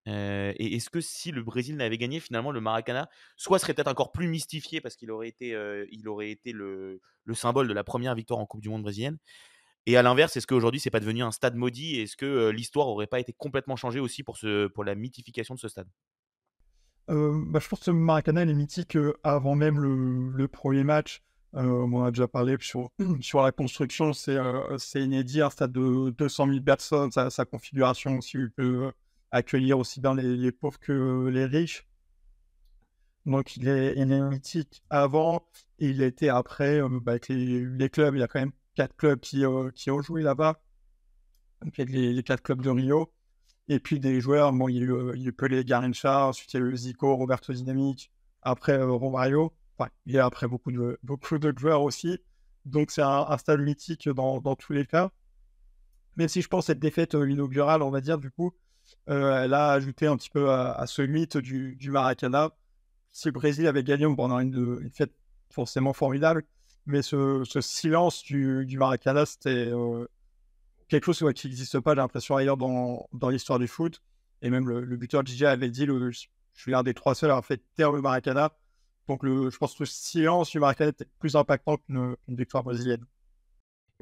[0.06, 4.12] et est-ce que si le Brésil n'avait gagné, finalement, le Maracana, soit serait peut-être encore
[4.12, 5.50] plus mystifié parce qu'il aurait été,
[5.92, 9.18] il aurait été le, le, symbole de la première victoire en Coupe du Monde brésilienne?
[9.86, 12.00] Et à l'inverse, est-ce qu'aujourd'hui, c'est pas devenu un stade maudit?
[12.00, 15.60] Est-ce que l'histoire aurait pas été complètement changée aussi pour, ce, pour la mythification de
[15.60, 15.88] ce stade?
[17.08, 21.22] Bah, Je pense que le Maracana est mythique avant même le, premier match.
[21.52, 24.38] on a déjà parlé sur, sur la construction, c'est
[24.96, 28.38] inédit, un stade de 200 000 personnes, sa configuration aussi
[29.34, 31.88] accueillir aussi bien les, pauvres que les riches.
[33.26, 35.48] Donc il est, il mythique avant
[35.80, 38.15] et il était après euh, bah, avec les, clubs.
[38.15, 40.62] Il y a quand même quatre clubs qui, euh, qui ont joué là-bas.
[41.78, 43.12] Les, les, quatre clubs de Rio.
[43.69, 45.63] Et puis des joueurs, bon, il y a eu, euh, il y a eu Pelé
[45.63, 49.54] Garrincha, ensuite il y a eu Zico, Roberto Dynamique, après Romario.
[49.78, 52.19] Enfin, a après beaucoup de, beaucoup de joueurs aussi.
[52.65, 55.12] Donc c'est un, stade mythique dans, dans, tous les cas.
[56.17, 58.52] Mais si je pense cette défaite inaugurale, on va dire, du coup, euh,
[59.08, 62.52] elle a ajouté un petit peu à, ce mythe du, du, Maracana.
[63.12, 65.13] Si le Brésil avait gagné, on aurait une, une fête
[65.50, 66.43] forcément formidable.
[66.86, 70.06] Mais ce, silence du, du Maracana, c'était euh,
[70.89, 74.02] quelque chose qui n'existe pas, j'ai l'impression, ailleurs dans, dans l'histoire du foot.
[74.41, 77.34] Et même le, buteur DJ avait dit le, je suis l'un des trois seuls à
[77.34, 78.52] avoir fait taire le Maracana.
[79.08, 83.06] Donc le, je pense que le silence du Maracana était plus impactant qu'une victoire brésilienne.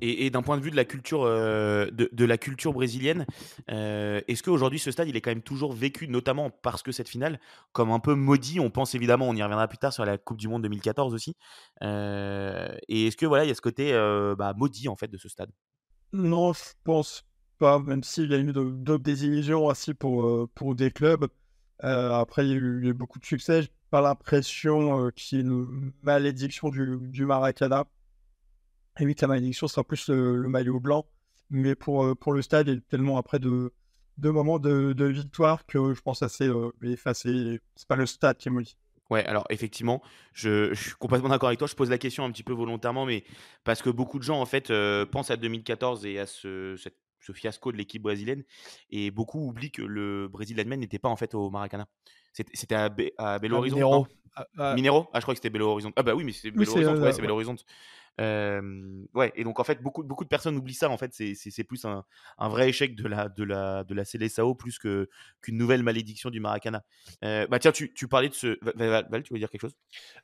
[0.02, 3.28] Et, d'un point de vue de la culture, euh, de, la culture brésilienne,
[3.70, 7.08] euh, est-ce qu'aujourd'hui ce stade il est quand même toujours vécu, notamment parce que cette
[7.08, 7.40] finale,
[7.72, 10.38] comme un peu maudit On pense évidemment, on y reviendra plus tard sur la Coupe
[10.38, 11.36] du Monde 2014 aussi.
[11.84, 13.94] Euh, et est-ce que voilà, il y a ce côté
[14.38, 15.52] bah, maudit en fait de ce stade?
[16.14, 17.24] Non, je pense
[17.60, 17.80] pas.
[17.80, 21.28] Même s'il y a eu d'autres désillusions aussi pour pour des clubs.
[21.80, 23.62] après, il y, a eu, beaucoup de succès.
[23.62, 27.86] J'ai pas l'impression qu'il y ait une malédiction du, du Maracana
[29.00, 31.06] oui, la malédiction sera plus le, maillot blanc.
[31.50, 33.74] Mais pour, euh, pour le stade, il y a tellement après de,
[34.18, 37.60] de moments de, de victoire que je pense assez euh, effacé.
[37.76, 38.78] C'est pas le stade qui est maudit.
[39.10, 40.02] Ouais, alors effectivement,
[40.34, 41.68] je, suis complètement d'accord avec toi.
[41.68, 43.26] Je pose la question un petit peu volontairement, mais
[43.66, 46.78] parce que beaucoup de gens en fait euh, pensent à 2014 et à ce,
[47.20, 48.44] ce fiasco de l'équipe brésilienne,
[48.90, 51.88] et beaucoup oublient que le Brésil d'Allemagne n'était pas en fait au Maracana.
[52.32, 54.08] C'était à, à Belo Horizonte.
[54.38, 54.48] Minero.
[54.58, 54.76] Ah, ah.
[54.76, 55.10] Minero?
[55.14, 55.94] Ah, je crois que c'était Belo Horizonte.
[55.98, 57.00] Ah bah oui, mais c'est Belo Horizonte.
[57.00, 57.66] Ouais, c'est Belo Horizonte
[58.20, 60.90] ouais, et donc en fait, beaucoup, beaucoup de personnes oublient ça.
[60.90, 62.04] En fait, c'est plus un,
[62.38, 65.08] un, vrai échec de la, de la, de la CLSAO plus qu'une
[65.58, 66.84] nouvelle malédiction du Maracana.
[67.22, 68.60] bah tiens, tu, tu, parlais de ce.
[68.76, 69.76] Val, tu veux dire quelque chose?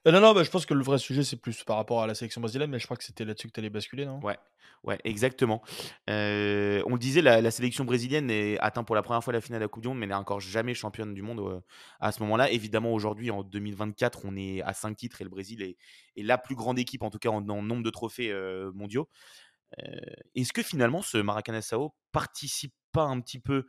[0.08, 2.08] Euh, Non, non, bah, je pense que le vrai sujet, c'est plus par rapport à
[2.08, 4.20] la sélection brésilienne, mais je crois que c'était là-dessus que tu allais basculer, non?
[4.20, 4.38] Ouais,
[4.84, 5.62] ouais, exactement.
[6.08, 9.60] on le disait, la, la, sélection brésilienne est atteint pour la première fois la finale
[9.60, 11.62] de la Coupe du Monde, mais n'est encore jamais championne du monde
[12.00, 12.52] à ce moment-là.
[12.52, 15.78] Évidemment, aujourd'hui, en 2024, on est à 5 titres et le Brésil est,
[16.18, 18.34] la plus grande équipe, en tout cas en, nombre de trophées
[18.74, 19.10] mondiaux.
[20.36, 23.66] Est-ce que finalement ce Maracana-Sao participe pas un petit peu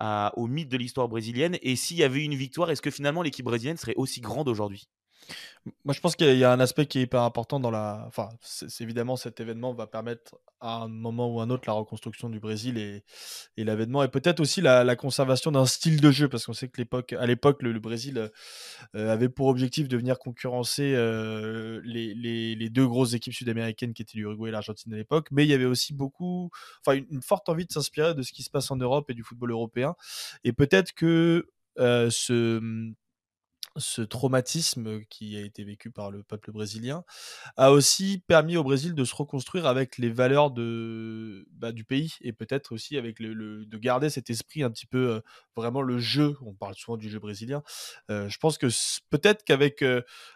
[0.00, 1.58] au mythe de l'histoire brésilienne?
[1.62, 4.88] Et s'il y avait une victoire, est-ce que finalement l'équipe brésilienne serait aussi grande aujourd'hui?
[5.84, 8.04] Moi, je pense qu'il y a un aspect qui est hyper important dans la.
[8.06, 12.28] Enfin, c'est évidemment cet événement va permettre à un moment ou un autre la reconstruction
[12.28, 13.04] du Brésil et,
[13.56, 16.78] et l'avènement et peut-être aussi la, conservation d'un style de jeu parce qu'on sait que
[16.78, 18.30] l'époque, à l'époque, le, Brésil
[18.94, 24.18] euh, avait pour objectif de venir concurrencer euh, les, deux grosses équipes sud-américaines qui étaient
[24.18, 26.50] l'Uruguay et l'Argentine à l'époque, mais il y avait aussi beaucoup,
[26.84, 29.22] enfin, une, forte envie de s'inspirer de ce qui se passe en Europe et du
[29.22, 29.94] football européen
[30.44, 32.92] et peut-être que euh, ce
[33.78, 37.04] ce traumatisme qui a été vécu par le peuple brésilien
[37.56, 42.14] a aussi permis au Brésil de se reconstruire avec les valeurs de, bah, du pays
[42.20, 45.22] et peut-être aussi avec le, de garder cet esprit un petit peu
[45.56, 46.36] vraiment le jeu.
[46.42, 47.62] On parle souvent du jeu brésilien.
[48.08, 48.66] je pense que
[49.10, 49.84] peut-être qu'avec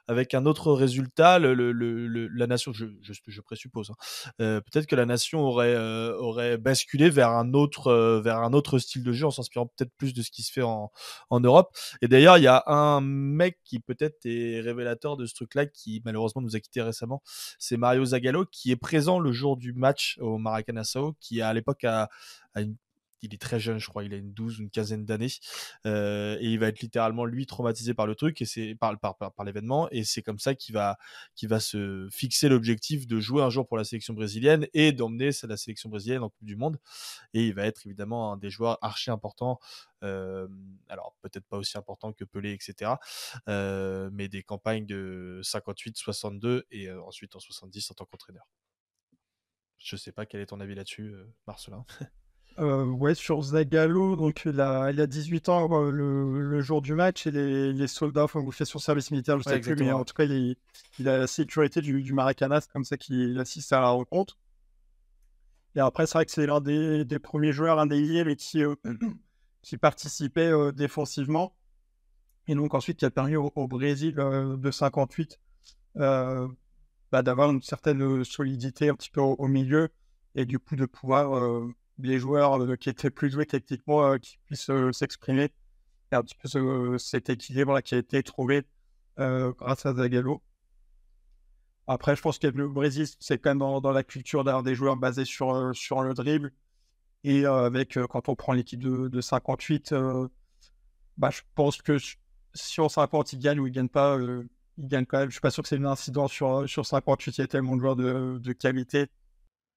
[0.09, 5.77] avec un autre résultat, la nation, je, je, présuppose, hein, peut-être que la nation aurait,
[5.77, 10.15] aurait basculé vers un autre vers un autre style de jeu en s'inspirant peut-être plus
[10.15, 10.91] de ce qui se fait en,
[11.31, 11.77] en Europe.
[12.01, 13.01] Et d'ailleurs, il y a un
[13.33, 17.23] mec qui peut-être est révélateur de ce truc-là, qui malheureusement nous a quitté récemment,
[17.59, 21.85] c'est Mario Zagallo, qui est présent le jour du match au Maracanazo, qui à l'époque
[21.85, 22.09] a,
[22.55, 22.77] a une
[23.23, 25.29] il est très jeune, je crois, il a une douze ou une quinzaine d'années,
[25.87, 29.17] euh, et il va être littéralement lui traumatisé par le truc et c'est par, par,
[29.17, 30.99] par, l'événement, et c'est comme ça qu'il va,
[31.35, 35.31] qu'il va se fixer l'objectif de jouer un jour pour la sélection brésilienne et d'emmener
[35.45, 36.79] la sélection brésilienne en Coupe du Monde,
[37.33, 39.59] et il va être évidemment un des joueurs archi importants.
[40.03, 40.49] Euh,
[40.89, 42.93] alors peut-être pas aussi important que Pelé, etc.
[43.49, 48.49] Euh, mais des campagnes de 58, 62 et ensuite en 70 en tant qu'entraîneur.
[49.79, 51.15] Je sais pas quel est ton avis là-dessus,
[51.47, 51.85] Marcelin.
[52.59, 56.95] Euh, ouais, sur Zagallo, donc il a, il a 18 ans euh, le, jour du
[56.95, 60.05] match et les, soldats, enfin, vous faites son service militaire, je sais plus, mais en
[60.05, 60.57] tout cas, il,
[60.99, 64.39] il a la sécurité du, du Maracana, c'est comme ça qu'il assiste à la rencontre.
[65.75, 68.63] Et après, c'est vrai que c'est l'un des, des, premiers joueurs, un des mais qui,
[68.63, 68.75] euh,
[69.63, 71.55] qui participait défensivement.
[72.49, 75.41] Et donc, ensuite, qui a permis au, Brésil de 58
[75.95, 79.91] bah, d'avoir une certaine solidité un petit peu au, au, milieu
[80.35, 81.35] et du coup de pouvoir
[82.09, 85.53] des joueurs qui étaient plus doués techniquement qui puissent s'exprimer.
[86.11, 88.65] Et un petit peu cet équilibre qui a été trouvé
[89.17, 90.43] grâce à Zagallo.
[91.87, 94.97] Après, je pense que le Brésil, c'est quand même dans, la culture d'avoir des joueurs
[94.97, 96.53] basés sur, sur le dribble.
[97.25, 99.95] Et avec, quand on prend l'équipe de, de, 58,
[101.17, 101.99] bah, je pense que
[102.55, 104.19] si on 50, ils gagnent ou ils gagnent pas,
[104.79, 105.29] ils gagnent quand même.
[105.29, 107.39] Je suis pas sûr que c'est une incidence sur, sur 58.
[107.39, 109.09] Il y a tellement de joueurs de qualité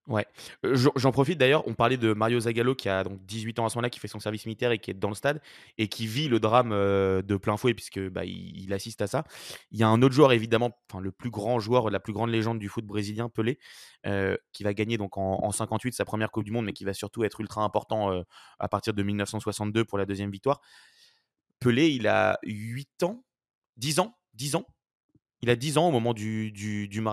[0.08, 0.28] Ouais.
[0.64, 3.78] j'en profite d'ailleurs, on parlait de Mario Zagallo qui a donc 18 ans à ce
[3.78, 5.42] moment-là, qui fait son service militaire et qui est dans le stade
[5.80, 9.24] et qui vit le drame de plein fouet puisque bah, il, assiste à ça.
[9.72, 12.30] Il y a un autre joueur évidemment, enfin le plus grand joueur, la plus grande
[12.30, 13.58] légende du foot brésilien, Pelé,
[14.52, 17.24] qui va gagner donc en, 58 sa première Coupe du Monde, mais qui va surtout
[17.24, 18.24] être ultra important
[18.60, 20.62] à partir de 1962 pour la deuxième victoire.
[21.60, 23.24] Pelé, il a 8 ans,
[23.78, 24.66] 10 ans, 10 ans
[25.46, 27.04] il a 10 ans au moment du, du, du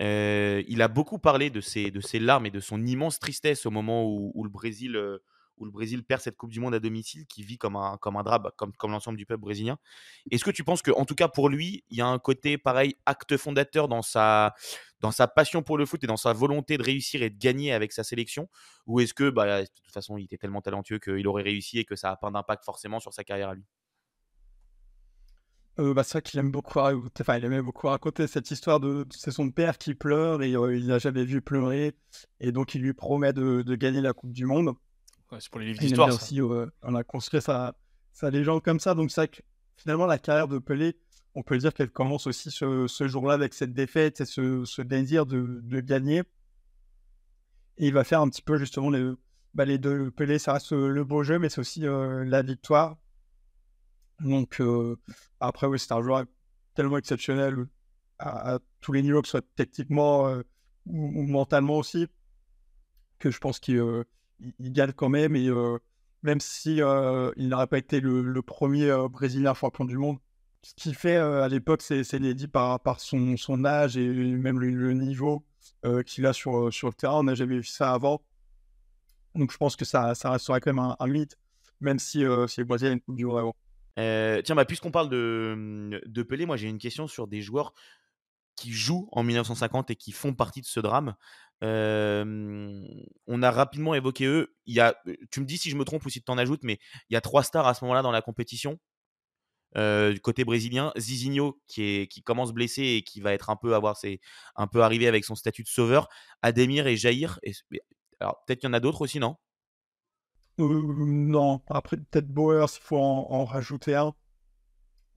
[0.00, 3.66] euh, il a beaucoup parlé de ses, de ses larmes et de son immense tristesse
[3.66, 5.18] au moment où, le Brésil, euh,
[5.56, 8.16] où le Brésil perd cette Coupe du Monde à domicile, qui vit comme un, comme
[8.16, 9.78] un drap, comme, comme l'ensemble du peuple brésilien.
[10.30, 12.94] Est-ce que tu penses qu'en tout cas pour lui, il y a un côté pareil,
[13.04, 14.54] acte fondateur dans sa,
[15.00, 17.72] dans sa passion pour le foot et dans sa volonté de réussir et de gagner
[17.72, 18.48] avec sa sélection?
[18.86, 21.84] Ou est-ce que bah, de toute façon, il était tellement talentueux qu'il aurait réussi et
[21.84, 23.64] que ça n'a pas d'impact forcément sur sa carrière à lui?
[25.80, 29.04] Euh, bah, c'est vrai qu'il aime beaucoup, enfin, il aimait beaucoup raconter cette histoire de
[29.10, 31.94] c'est son père qui pleure et euh, il n'a jamais vu pleurer
[32.38, 34.74] et donc il lui promet de, de gagner la Coupe du Monde.
[35.40, 36.08] c'est pour les livres d'histoire.
[36.08, 37.74] aussi, euh, on a construit sa,
[38.12, 39.42] sa légende comme ça, donc c'est vrai que
[39.76, 40.96] finalement la carrière de Pelé,
[41.34, 44.80] on peut dire qu'elle commence aussi ce, ce jour-là avec cette défaite et ce, ce
[44.80, 46.20] désir de, de, gagner.
[47.78, 49.10] Et il va faire un petit peu justement les,
[49.54, 52.96] bah, les deux Pelé, ça reste le beau jeu, mais c'est aussi la victoire
[54.20, 54.96] donc, euh,
[55.40, 56.24] après, oui, c'est un joueur
[56.74, 57.66] tellement exceptionnel
[58.18, 60.42] à, tous les niveaux, que ce soit techniquement euh,
[60.86, 62.06] ou, mentalement aussi,
[63.18, 64.04] que je pense qu'il euh,
[64.60, 65.36] gagne quand même.
[65.36, 65.50] Et
[66.22, 70.18] même si il n'aurait pas été le, premier Brésilien champion du monde,
[70.62, 74.92] ce qu'il fait à l'époque, c'est dit par, par son, son, âge et même le,
[74.94, 75.44] niveau
[76.06, 77.18] qu'il a sur, sur le terrain.
[77.20, 78.22] On n'a jamais vu ça avant.
[79.34, 81.36] Donc, je pense que ça, ça resterait quand même un, mythe,
[81.80, 83.52] même si, si les Brésiliens une Coupe du Monde
[83.98, 87.72] euh, tiens, bah, puisqu'on parle de, Pelé, moi j'ai une question sur des joueurs
[88.56, 91.14] qui jouent en 1950 et qui font partie de ce drame.
[91.62, 94.54] on a rapidement évoqué eux.
[95.30, 96.78] Tu me dis si je me trompe ou si tu en ajoutes, mais
[97.10, 98.78] il y a trois stars à ce moment-là dans la compétition.
[99.76, 103.96] du côté brésilien, Zizinho qui, commence blessé et qui va être un peu avoir
[104.56, 106.08] un peu arrivé avec son statut de sauveur,
[106.42, 107.40] Ademir et Jair.
[108.20, 109.36] Alors peut-être qu'il y en a d'autres aussi, non?
[109.36, 109.53] euh,
[110.58, 114.12] non, après peut-être Bowers, il faut en, rajouter un.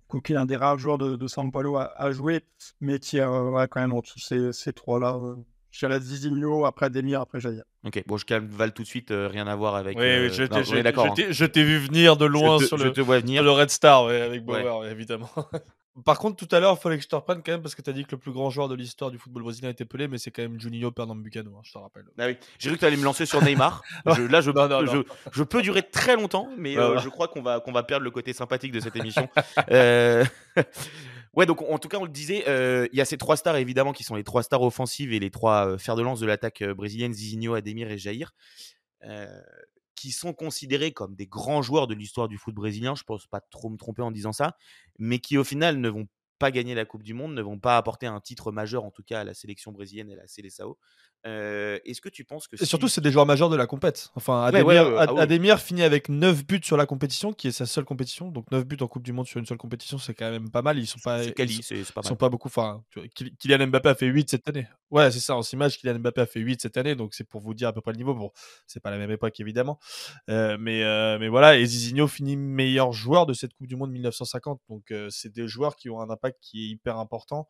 [0.08, 2.42] Coquet, un des rares joueurs de, de São Paulo à, jouer,
[2.80, 3.26] mais qui est
[3.70, 5.20] quand même entre ces, ces trois-là.
[5.70, 7.64] Je dirais Zizinho, après Demir, après Jair.
[7.86, 9.98] Ok, bon, je calme Val tout de suite, rien à voir avec.
[9.98, 13.44] Oui, je t'ai vu venir de loin sur, le, venir.
[13.44, 15.30] le Red Star, avec Bauer, évidemment.
[16.06, 17.82] Par contre, tout à l'heure, il fallait que je te reprenne quand même parce que
[17.82, 20.08] tu as dit que le plus grand joueur de l'histoire du football brésilien était Pelé,
[20.08, 22.06] mais c'est quand même Juninho Pernambucano, hein, je te rappelle.
[22.20, 23.82] Ah oui, j'ai cru que tu allais me lancer sur Neymar.
[24.06, 24.52] là, je,
[25.32, 28.12] je, peux durer très longtemps, mais euh, je crois qu'on va, qu'on va perdre le
[28.12, 29.28] côté sympathique de cette émission.
[29.72, 30.24] euh...
[31.34, 33.58] ouais, donc en tout cas, on le disait, euh, il y a ces trois stars
[33.58, 36.64] évidemment qui sont les trois stars offensives et les trois fers de lance de l'attaque
[36.64, 38.34] brésilienne Zizinho, Ademir et Jair
[39.98, 43.42] qui sont considérés comme des grands joueurs de l'histoire du foot brésilien, je pense pas
[43.42, 44.56] trop me tromper en disant ça,
[45.00, 46.08] mais qui au final ne vont
[46.40, 49.04] pas gagner la Coupe du Monde, ne vont pas apporter un titre majeur en tout
[49.04, 50.76] cas à la sélection brésilienne et à la Seleção.
[51.28, 52.56] Euh, est-ce que tu penses que.
[52.62, 54.12] Et surtout, c'est des joueurs majeurs de la compète.
[54.16, 58.32] Enfin, Ademir, ah finit avec 9 buts sur la compétition, qui est sa seule compétition.
[58.32, 60.62] Donc 9 buts en Coupe du Monde sur une seule compétition, c'est quand même pas
[60.62, 60.80] mal.
[60.80, 61.24] Ils sont pas.
[61.24, 62.48] ils, sont pas beaucoup.
[62.48, 62.82] Enfin,
[63.40, 64.68] Kylian Mbappé a fait 8 cette année.
[64.90, 65.36] Ouais, c'est ça.
[65.36, 66.96] En 6 matchs, Kylian Mbappé a fait 8 cette année.
[66.96, 68.14] Donc c'est pour vous dire à peu près le niveau.
[68.14, 68.32] Bon,
[68.66, 69.80] c'est pas la même époque, évidemment.
[70.30, 71.58] Euh, mais, euh, mais voilà.
[71.58, 74.62] Et Zizinho finit meilleur joueur de cette Coupe du Monde 1950.
[74.70, 77.50] Donc c'est des joueurs qui ont un impact qui est hyper important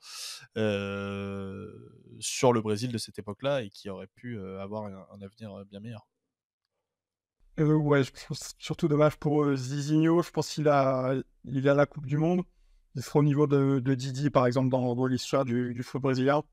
[2.20, 6.08] sur le Brésil de cette époque-là qui aurait pu avoir un, avenir bien meilleur.
[7.58, 8.02] ouais,
[8.60, 10.22] surtout dommage pour Zizinho.
[10.22, 12.44] Je pense qu'il a, il a la Coupe du Monde.
[12.96, 16.44] Il sera au niveau de, Didi, par exemple, dans, l'histoire du, du, foot brésilien.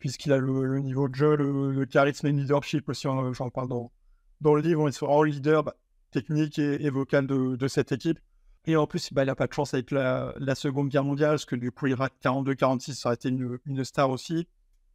[0.00, 3.68] Puisqu'il a le, niveau de jeu, le, charisme et le leadership aussi, hein, j'en parle
[3.68, 3.92] dans,
[4.40, 4.88] dans le livre.
[4.88, 5.76] Il sera le leader bah,
[6.10, 8.18] technique et, vocal de, cette équipe.
[8.66, 11.44] Et en plus, bah, il n'a pas de chance avec la, Seconde Guerre mondiale, parce
[11.44, 14.48] que du coup, il rate 42-46, ça aurait été une, star aussi.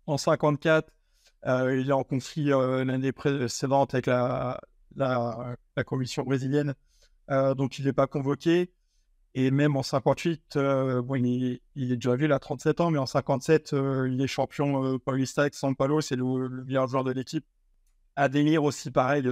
[0.09, 0.91] En 54,
[1.45, 4.59] euh, il est en conflit euh, l'année précédente avec la,
[5.85, 6.73] commission brésilienne,
[7.29, 8.71] euh, donc il n'est pas convoqué.
[9.35, 10.57] Et même en 58,
[11.03, 13.75] bon, il, est déjà vu, il a 37 ans, mais en 57,
[14.07, 17.45] il est champion Paulista avec San Paulo, c'est le, meilleur joueur de l'équipe.
[18.15, 19.23] Ademir aussi, pareil,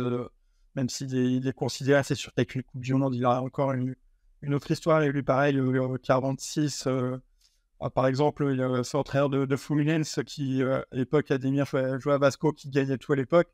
[0.76, 3.96] même s'il est, considéré assez sur avec une Coupe du Monde, il a encore une,
[4.54, 5.02] autre histoire.
[5.02, 6.88] Et lui, pareil, le 46,
[7.80, 12.18] ah, par exemple, il y de, de Fluminense qui, euh, à l'époque, Ademir jouait, à
[12.18, 13.50] Vasco, qui gagnait tout à l'époque.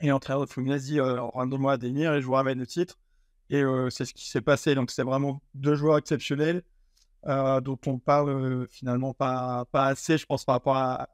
[0.00, 2.98] Et l'entraîneur de Fluminense dit euh, Rends-moi Ademir et je vous ramène le titre.
[3.50, 4.74] Et euh, c'est ce qui s'est passé.
[4.74, 6.62] Donc, c'est vraiment deux joueurs exceptionnels
[7.26, 11.08] dont on parle finalement pas, pas assez, je pense, par rapport à,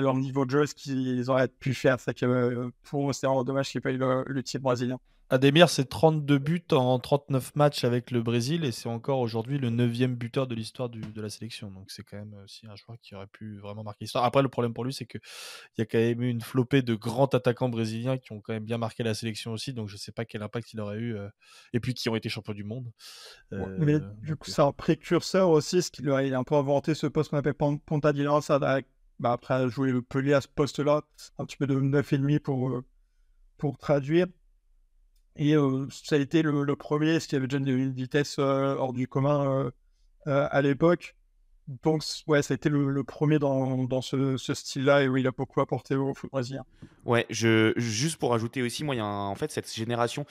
[0.00, 2.00] leur niveau de jeu, ce qu'ils auraient pu faire.
[2.00, 4.98] C'est que pour c'est vraiment dommage qu'ils n'aient pas eu le titre brésilien.
[5.28, 9.70] Ademir, c'est 32 buts en 39 matchs avec le Brésil et c'est encore aujourd'hui le
[9.70, 11.68] 9 buteur de l'histoire de la sélection.
[11.72, 14.24] Donc c'est quand même aussi un joueur qui aurait pu vraiment marquer l'histoire.
[14.24, 15.20] Après, le problème pour lui, c'est qu'il
[15.78, 18.64] y a quand même eu une flopée de grands attaquants brésiliens qui ont quand même
[18.64, 19.72] bien marqué la sélection aussi.
[19.72, 21.16] Donc je ne sais pas quel impact il aurait eu.
[21.16, 21.28] Euh,
[21.72, 22.92] et puis qui ont été champions du monde.
[23.52, 27.08] Euh, mais du coup, c'est un précurseur aussi, ce qu'il a un peu inventé ce
[27.08, 28.60] poste qu'on appelle Ponta di Lança.
[29.18, 31.02] Bah, après, jouer le Pelé à ce poste-là,
[31.38, 32.84] un petit peu de 9,5 pour, euh,
[33.56, 34.26] pour traduire.
[35.38, 35.54] Et
[35.90, 39.70] ça a été le, premier, ce qui avait déjà une vitesse hors du commun
[40.26, 41.16] à l'époque.
[41.82, 45.32] Donc, ouais, ça a été le, premier dans, dans ce, style-là et où il a
[45.32, 46.64] beaucoup apporté au foot brésilien.
[47.04, 50.26] Ouais, je, juste pour ajouter aussi, moi, y a en fait cette génération.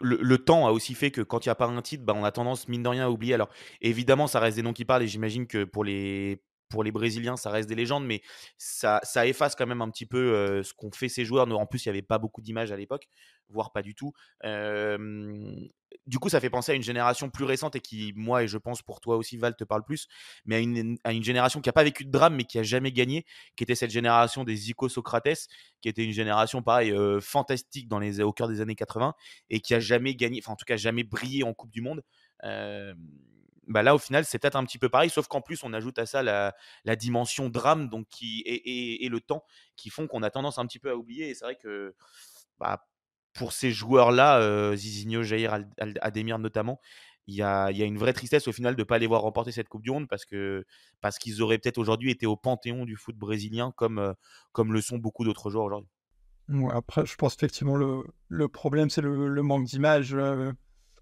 [0.00, 2.22] Le, temps a aussi fait que quand il n'y a pas un titre, bah, on
[2.22, 3.32] a tendance, mine de rien, à oublier.
[3.32, 3.48] Alors,
[3.80, 7.36] évidemment, ça reste des noms qui parlent et j'imagine que pour les, pour les Brésiliens,
[7.36, 8.22] ça reste des légendes, mais
[8.56, 11.48] ça, efface quand même un petit peu ce qu'ont fait ces joueurs.
[11.50, 13.08] En plus, il n'y avait pas beaucoup d'images à l'époque,
[13.48, 14.12] voire pas du tout.
[14.44, 18.58] du coup, ça fait penser à une génération plus récente et qui, moi, et je
[18.58, 20.08] pense pour toi aussi, Val, te parle plus,
[20.44, 22.62] mais à une, à une génération qui n'a pas vécu de drame, mais qui a
[22.62, 23.24] jamais gagné,
[23.56, 25.48] qui était cette génération des Zico Socrates,
[25.80, 29.14] qui était une génération, pareil, fantastique dans les, au cœur des années 80
[29.50, 32.02] et qui a jamais gagné, enfin, en tout cas, jamais brillé en Coupe du Monde
[33.68, 35.98] bah là au final c'est peut-être un petit peu pareil, sauf qu'en plus on ajoute
[35.98, 39.44] à ça la, dimension drame donc qui et, le temps
[39.76, 41.30] qui font qu'on a tendance un petit peu à oublier.
[41.30, 41.94] Et c'est vrai que
[42.58, 42.86] bah,
[43.34, 45.64] pour ces joueurs-là, euh, Zizinho, Jair,
[46.00, 46.80] Ademir notamment,
[47.28, 49.20] il y a, y a, une vraie tristesse au final de ne pas les voir
[49.20, 50.64] remporter cette Coupe du Monde parce que
[51.00, 54.14] parce qu'ils auraient peut-être aujourd'hui été au panthéon du foot brésilien comme, euh,
[54.52, 55.90] comme le sont beaucoup d'autres joueurs aujourd'hui.
[56.72, 60.14] après, je pense effectivement le, le problème c'est le, manque d'image.
[60.14, 60.52] Euh,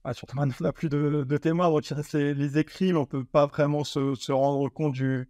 [0.06, 3.06] ah, surtout maintenant, on n'a plus de, témoins, donc il les, écrits, mais on ne
[3.06, 5.28] peut pas vraiment se, rendre compte du,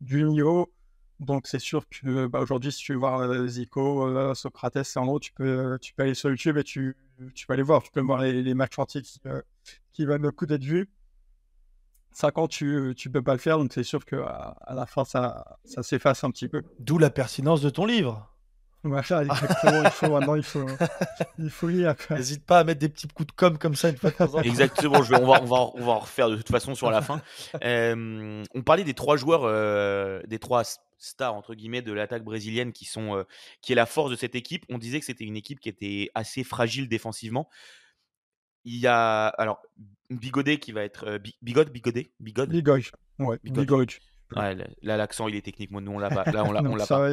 [0.00, 0.72] du niveau.
[1.20, 4.98] Donc c'est sûr que bah, aujourd'hui, si tu veux voir euh, Zico, euh, Socrates et
[4.98, 6.96] Andro, tu peux, tu peux aller sur YouTube et tu,
[7.34, 7.82] tu peux aller voir.
[7.82, 9.42] Tu peux voir les, matchs entiers qui, euh,
[9.92, 10.88] qui valent le coup d'être vus.
[12.12, 15.04] 5 ans, tu ne peux pas le faire, donc c'est sûr qu'à à la fin,
[15.04, 16.62] ça, ça s'efface un petit peu.
[16.78, 18.34] D'où la pertinence de ton livre.
[19.22, 20.66] Exactement, il faut maintenant, il faut,
[21.38, 21.94] il faut lire.
[22.16, 24.16] N'hésite pas à mettre des petits coups de com comme ça une fois de.
[24.46, 26.90] Exactement, je vais- on, va, on, va, on va en refaire de toute façon sur
[26.90, 27.20] la fin.
[27.64, 30.62] Euh, on parlait des trois joueurs, euh, des trois
[30.98, 33.24] stars entre guillemets de l'attaque brésilienne qui sont, euh,
[33.62, 34.64] qui est la force de cette équipe.
[34.68, 37.48] On disait que c'était une équipe qui était assez fragile défensivement.
[38.64, 39.60] Il y a alors
[40.10, 42.50] Bigodet qui va être euh, Bi- Bigode, Bigodet, Bigode?
[43.42, 43.62] Bigoy.
[43.62, 43.68] Ouais.
[44.36, 46.30] Ouais, là, l'accent il est technique, moi nous on l'a pas.
[46.30, 47.08] Là on l'a, on l'a pas.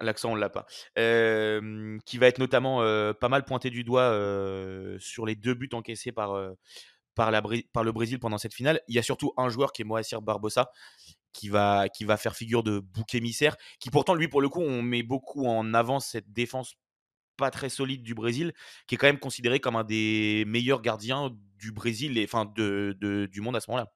[0.00, 0.66] L'accent, on l'a pas.
[0.98, 5.54] Euh, qui va être notamment euh, pas mal pointé du doigt euh, sur les deux
[5.54, 6.34] buts encaissés par,
[7.14, 8.80] par, la, Bri- par le Brésil pendant cette finale.
[8.88, 10.70] Il y a surtout un joueur qui est Moacir Barbosa
[11.32, 14.62] qui va, qui va faire figure de bouc émissaire, qui pourtant, lui, pour le coup,
[14.62, 16.74] on met beaucoup en avant cette défense
[17.36, 18.54] pas très solide du Brésil,
[18.86, 22.96] qui est quand même considéré comme un des meilleurs gardiens du Brésil et enfin de,
[22.98, 23.92] de- du monde à ce moment-là.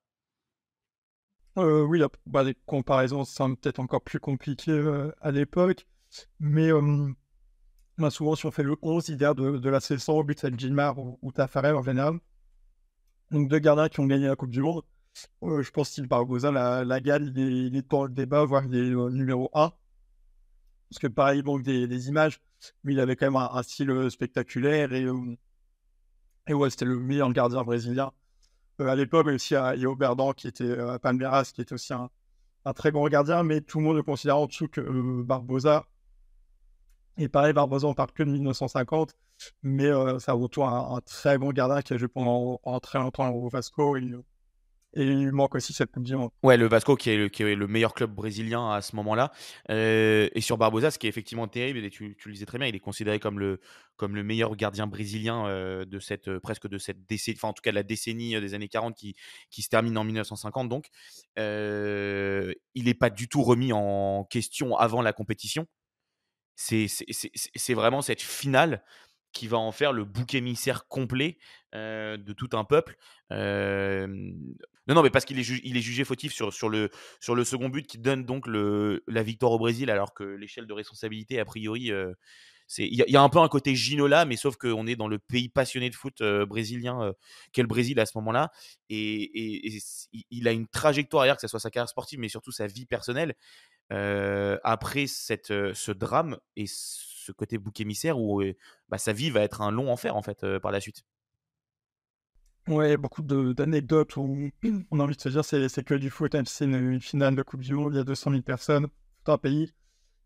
[1.61, 5.87] Euh, oui, bah, les comparaisons sont peut-être encore plus compliquées euh, à l'époque,
[6.39, 6.71] mais
[7.99, 10.59] bah, souvent, si on fait le 11 idéal de, de la saison, au but, c'est
[10.59, 12.19] Gilmar ou, ou Tafarel en général.
[13.31, 14.83] Donc, deux gardiens qui ont gagné la Coupe du Monde.
[15.43, 18.75] Euh, je pense qu'il Barbosa, la, la gagne, il est, dans le débat, voire il
[18.75, 19.73] est numéro 1.
[20.91, 22.41] Parce que pareil, il manque des, images,
[22.85, 25.07] mais il avait quand même un, style spectaculaire et,
[26.49, 28.13] et ouais, c'était le meilleur gardien brésilien
[28.89, 31.53] à l'époque, même s'il y a, il y a Oberdan qui était euh, à Palmeiras,
[31.55, 32.11] qui était aussi un,
[32.75, 35.87] très bon gardien, mais tout le monde le considère en dessous que euh, Barbosa.
[37.19, 39.15] Et pareil, Barbosa, on parle que de 1950,
[39.63, 43.29] mais euh, ça retourne un, un très bon gardien qui a joué pendant, très longtemps
[43.31, 43.97] au Vasco.
[44.95, 46.15] Et il manque aussi cette Coupe du.
[46.43, 49.31] Ouais, le Vasco qui est le, meilleur club brésilien à ce moment-là.
[49.71, 52.67] Euh, et sur Barbosa, ce qui est effectivement terrible, et tu, le disais très bien,
[52.67, 53.61] il est considéré comme le,
[54.23, 57.71] meilleur gardien brésilien euh, de cette, euh, presque de cette décennie, enfin en tout cas
[57.71, 59.15] de la décennie des années 40 qui,
[59.63, 60.69] se termine en 1950.
[60.69, 60.89] Donc,
[61.37, 65.67] il n'est pas du tout remis en question avant la compétition.
[66.57, 68.83] C'est vraiment cette finale
[69.33, 71.39] qui va en faire le bouc émissaire complet
[71.73, 72.97] de tout un peuple.
[74.87, 75.43] Non, non, mais parce qu'il est,
[75.83, 76.91] jugé fautif sur, le,
[77.45, 81.45] second but qui donne donc la victoire au Brésil, alors que l'échelle de responsabilité, a
[81.45, 82.13] priori, euh,
[82.79, 85.49] il y, a- un peu un côté Ginola, mais sauf qu'on est dans le pays
[85.49, 87.13] passionné de foot euh, brésilien euh,
[87.53, 88.51] qu'est le Brésil à ce moment-là.
[88.89, 89.69] Et,
[90.31, 93.35] il- a une trajectoire que ce soit sa carrière sportive, mais surtout sa vie personnelle.
[93.93, 98.43] euh, après ce drame et ce côté bouc émissaire où
[98.89, 101.05] bah, sa vie va être un long enfer en fait par la suite.
[102.69, 104.51] Ouais, beaucoup d'anecdotes où
[104.91, 107.63] on a envie de se dire c'est que du foot, c'est une, finale de Coupe
[107.63, 108.89] du Monde, il y a 200 000 personnes,
[109.25, 109.73] tout un pays.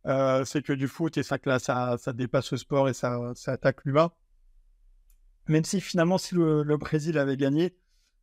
[0.06, 3.84] Euh, c'est que du foot et ça, ça, ça dépasse le sport et ça, attaque
[3.84, 4.12] l'humain.
[5.48, 7.74] Même si finalement, si le, Brésil avait gagné,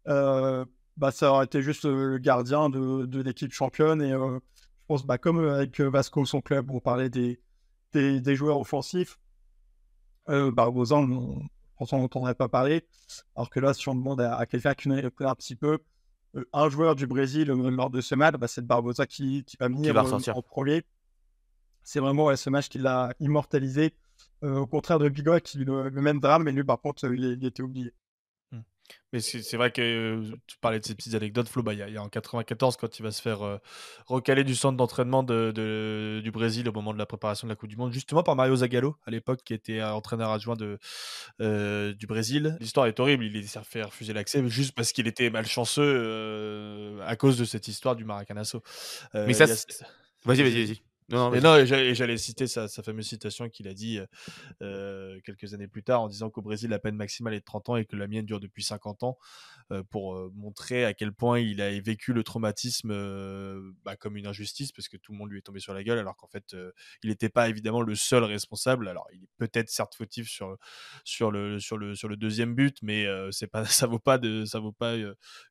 [0.07, 0.66] euh,
[0.97, 4.01] bah, ça aurait été juste le gardien de, l'équipe championne.
[4.01, 4.39] Et euh,
[4.82, 7.39] je pense, bah, comme avec Vasco, son club, on parlait des,
[8.36, 9.20] joueurs offensifs,
[10.30, 11.49] euh, on
[11.91, 12.86] on entendrait pas parler.
[13.36, 15.79] Alors que là, si on demande à, à quelqu'un qui connaît un petit peu,
[16.36, 19.57] euh, un joueur du Brésil euh, lors de ce match, bah, c'est Barbosa qui, qui
[19.59, 20.84] va venir va euh, en premier.
[21.84, 23.93] C'est vraiment ouais, ce match qui l'a immortalisé.
[24.43, 27.05] Euh, au contraire de Bigot, qui vit le, le même drame, mais lui, par contre,
[27.11, 27.91] il, il était oublié.
[29.13, 31.61] Mais c'est vrai que tu parlais de ces petites anecdotes, Flo.
[31.63, 33.57] bah, Il y, a- il y a en 94, quand il va se faire euh,
[34.07, 37.55] recaler du centre d'entraînement de, de- du Brésil au moment de la préparation de la
[37.57, 40.77] Coupe du Monde, justement par Mario Zagallo, à l'époque, qui était entraîneur adjoint de,
[41.41, 42.55] euh, du Brésil.
[42.59, 43.25] L'histoire est horrible.
[43.25, 47.67] Il s'est fait refuser l'accès juste parce qu'il était malchanceux euh, à cause de cette
[47.67, 48.61] histoire du Maracanazo.
[49.13, 49.47] Mais ça, a-
[50.25, 50.81] Vas-y, vas-y, vas-y.
[51.12, 53.99] Non, et non, j'allais citer sa, sa fameuse citation qu'il a dit
[54.62, 57.70] euh, quelques années plus tard en disant qu'au Brésil, la peine maximale est de 30
[57.70, 59.18] ans et que la mienne dure depuis 50 ans
[59.72, 64.18] euh, pour euh, montrer à quel point il a vécu le traumatisme euh, bah, comme
[64.18, 66.28] une injustice parce que tout le monde lui est tombé sur la gueule alors qu'en
[66.28, 66.72] fait, euh,
[67.03, 68.88] il n'était pas évidemment le seul responsable.
[68.88, 70.57] Alors, il est peut-être certes fautif sur,
[71.03, 74.18] sur, le, sur, le, sur le deuxième but, mais euh, c'est pas, ça vaut pas,
[74.18, 74.95] de, ça vaut pas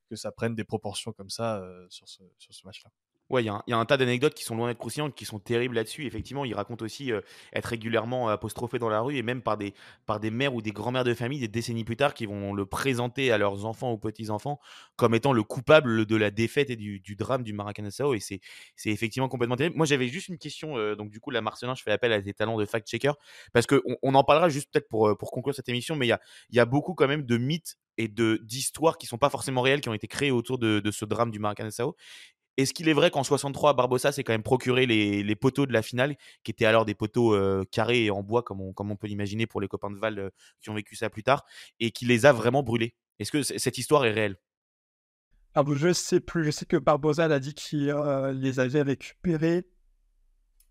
[0.09, 2.91] que ça prenne des proportions comme ça euh, sur ce, sur ce match-là.
[3.31, 5.77] Ouais, il y, a un- tas d'anecdotes qui sont loin d'être croustillantes, qui sont terribles
[5.77, 6.05] là-dessus.
[6.05, 7.21] Effectivement, il raconte aussi euh,
[7.53, 9.73] être régulièrement apostrophé dans la rue et même par des,
[10.05, 12.67] par des mères ou des grands-mères de famille des décennies plus tard qui vont le
[12.67, 14.59] présenter à leurs enfants ou petits-enfants
[14.97, 18.15] comme étant le coupable de la défaite et du, drame du Maracanazo.
[18.15, 18.41] Et c'est
[18.87, 19.77] effectivement complètement terrible.
[19.77, 20.77] Moi, j'avais juste une question.
[20.77, 23.13] euh, donc, du coup, la Marcelin, je fais appel à tes talents de fact-checker
[23.53, 26.11] parce qu'on on en parlera juste peut-être pour, euh, pour conclure cette émission, mais il
[26.11, 26.21] y a,
[26.51, 29.89] y a beaucoup quand même de mythes et d'histoires qui sont pas forcément réelles qui
[29.91, 31.97] ont été créées autour de, de ce drame du Maracanazo.
[32.57, 35.73] Est-ce qu'il est vrai qu'en 63, Barbosa s'est quand même procuré les, les poteaux de
[35.73, 38.91] la finale, qui étaient alors des poteaux euh, carrés et en bois, comme on, comme
[38.91, 40.31] on peut l'imaginer pour les copains de Val euh,
[40.61, 41.45] qui ont vécu ça plus tard,
[41.79, 42.95] et qu'il les a vraiment brûlés?
[43.19, 44.37] Est-ce que cette histoire est réelle?
[45.55, 49.67] Alors, je sais plus, je sais que Barbosa a dit qu'il euh, les avait récupérés.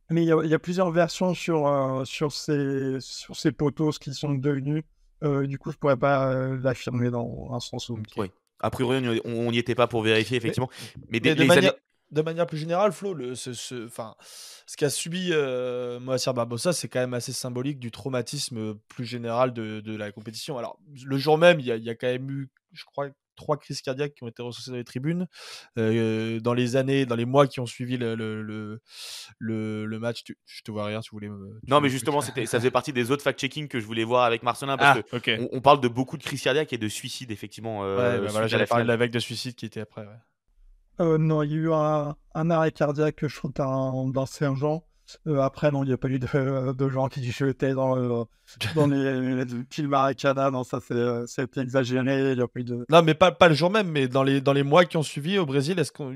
[0.09, 3.51] Mais il y, a, il y a plusieurs versions sur, euh, sur, ces, sur ces
[3.51, 4.83] poteaux, ce qu'ils sont devenus.
[5.23, 8.31] Euh, du coup, je pourrais pas l'affirmer dans un sens ou Oui.
[8.59, 10.69] A priori, on n'y était pas pour vérifier, effectivement.
[11.09, 11.79] Mais, de, les manière, années-
[12.11, 14.15] de manière plus générale, Flo, le, ce, ce- enfin,
[14.65, 19.53] ce qu'a subi euh, Moacir Barbosa, c'est quand même assez symbolique du traumatisme plus général
[19.53, 20.57] de, de la compétition.
[20.57, 23.07] Alors, le jour même, il y y a quand même eu, je crois,
[23.39, 25.27] trois crises cardiaques qui ont été recensées dans les tribunes.
[25.77, 28.81] Euh, dans les années, dans les mois qui ont suivi le, le, le,
[29.39, 31.59] le- le match, tu- je te vois rien, tu voulais me.
[31.63, 34.03] tu Non, mais me- justement, c'était, ça faisait partie des autres fact-checking que je voulais
[34.03, 36.77] voir avec Marcelin parce Ah, que on, on parle de beaucoup de crises cardiaques et
[36.77, 37.83] de suicides, effectivement.
[37.83, 40.01] euh, Ouais, bah voilà, de la vague de suicide qui était après.
[40.01, 40.07] ouais.
[41.01, 44.83] Euh, non, il y a eu un, un arrêt cardiaque, je crois, d'un sergent.
[45.27, 48.25] Euh, après, non, il n'y a pas eu de, de gens qui jetaient dans, le-
[48.75, 50.51] dans les, les piles Maracana.
[50.51, 52.31] Non, ça, c'est- c'était exagéré.
[52.31, 52.85] Il n'y a pas eu de.
[52.89, 55.03] Non, mais pas, pas le jour même, mais dans les, dans les mois qui ont
[55.03, 56.15] suivi au Brésil, est-ce qu'on.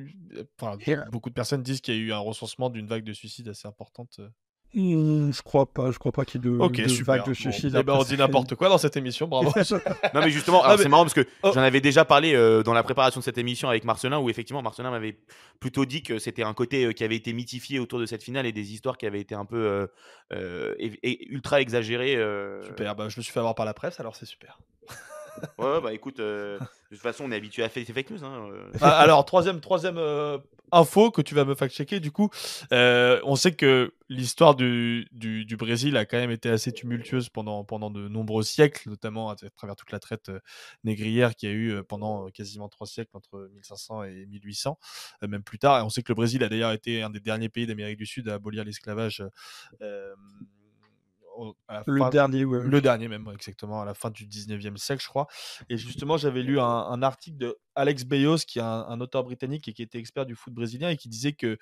[0.62, 0.78] Enfin,
[1.12, 3.68] beaucoup de personnes disent qu'il y a eu un recensement d'une vague de suicides assez
[3.68, 4.20] importante.
[4.76, 5.92] Hmm, je crois pas.
[5.92, 7.16] Je crois pas qu'il y ait de, Ok, de super.
[7.18, 7.76] vague de Bon, suicide.
[7.80, 9.52] eh ben, on dit n'importe quoi dans cette émission, bravo.
[10.14, 11.52] Non, mais justement, Ah, mais- c'est marrant parce que Oh.
[11.54, 14.64] j'en avais déjà parlé euh, dans la préparation de cette émission avec Marcelin, où effectivement,
[14.64, 15.18] Marcelin m'avait
[15.60, 18.46] plutôt dit que c'était un côté euh, qui avait été mythifié autour de cette finale
[18.48, 19.88] et des histoires qui avaient été un peu euh,
[20.34, 22.16] euh, et- et ultra exagérées.
[22.16, 24.58] euh, super, bah, je me suis fait avoir par la presse, alors c'est super.
[25.58, 26.66] Ouais, bah écoute, euh, de
[26.96, 28.24] toute façon, on est habitué à faire ces fake news.
[28.24, 28.72] Hein, euh.
[28.82, 30.38] Ah, alors, troisième, troisième euh,
[30.72, 32.30] info que tu vas me fact-checker, du coup,
[32.72, 37.90] on sait que l'histoire du, du, Brésil a quand même été assez tumultueuse pendant, pendant
[37.90, 40.32] de nombreux siècles, notamment à, travers toute la traite
[40.84, 44.78] négrière qu'il y a eu pendant quasiment trois siècles, entre 1500 et 1800,
[45.24, 45.80] euh, même plus tard.
[45.80, 48.06] Et on sait que le Brésil a d'ailleurs été un des derniers pays d'Amérique du
[48.06, 49.24] Sud à abolir l'esclavage.
[51.68, 52.62] À Le fin- dernier, ouais.
[52.64, 55.28] le dernier même, exactement, à la fin du 19e siècle, je crois.
[55.70, 59.24] Et justement, j'avais lu un, un article de Alex Bayos, qui est un, un auteur
[59.24, 61.58] britannique et qui était expert du foot brésilien, et qui disait que,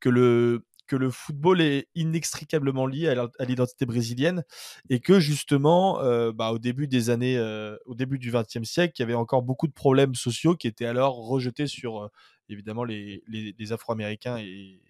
[0.00, 4.44] que, le, que le football est inextricablement lié à l'identité brésilienne,
[4.90, 8.94] et que justement, euh, bah, au début des années, euh, au début du 20e siècle,
[8.98, 12.08] il y avait encore beaucoup de problèmes sociaux qui étaient alors rejetés sur, euh,
[12.48, 14.80] évidemment, les, les, les Afro-Américains et,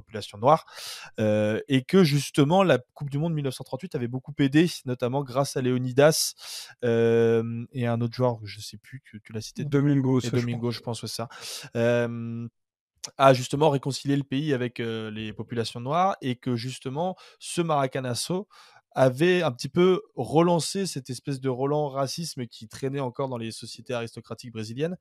[0.00, 0.66] populations noires.
[1.18, 5.62] Euh, et que justement la Coupe du Monde 1938 avait beaucoup aidé, notamment grâce à
[5.62, 6.34] Leonidas
[6.84, 10.20] euh, et un autre joueur, je sais plus, que tu l'as cité, Domingos.
[10.20, 11.28] et je Domingo, je pense, ça,
[11.76, 12.48] euh,
[13.16, 18.48] a justement réconcilié le pays avec euh, les populations noires et que justement ce Maracanazo
[18.92, 23.50] avait un petit peu relancé cette espèce de Roland racisme qui traînait encore dans les
[23.52, 24.96] sociétés aristocratiques brésiliennes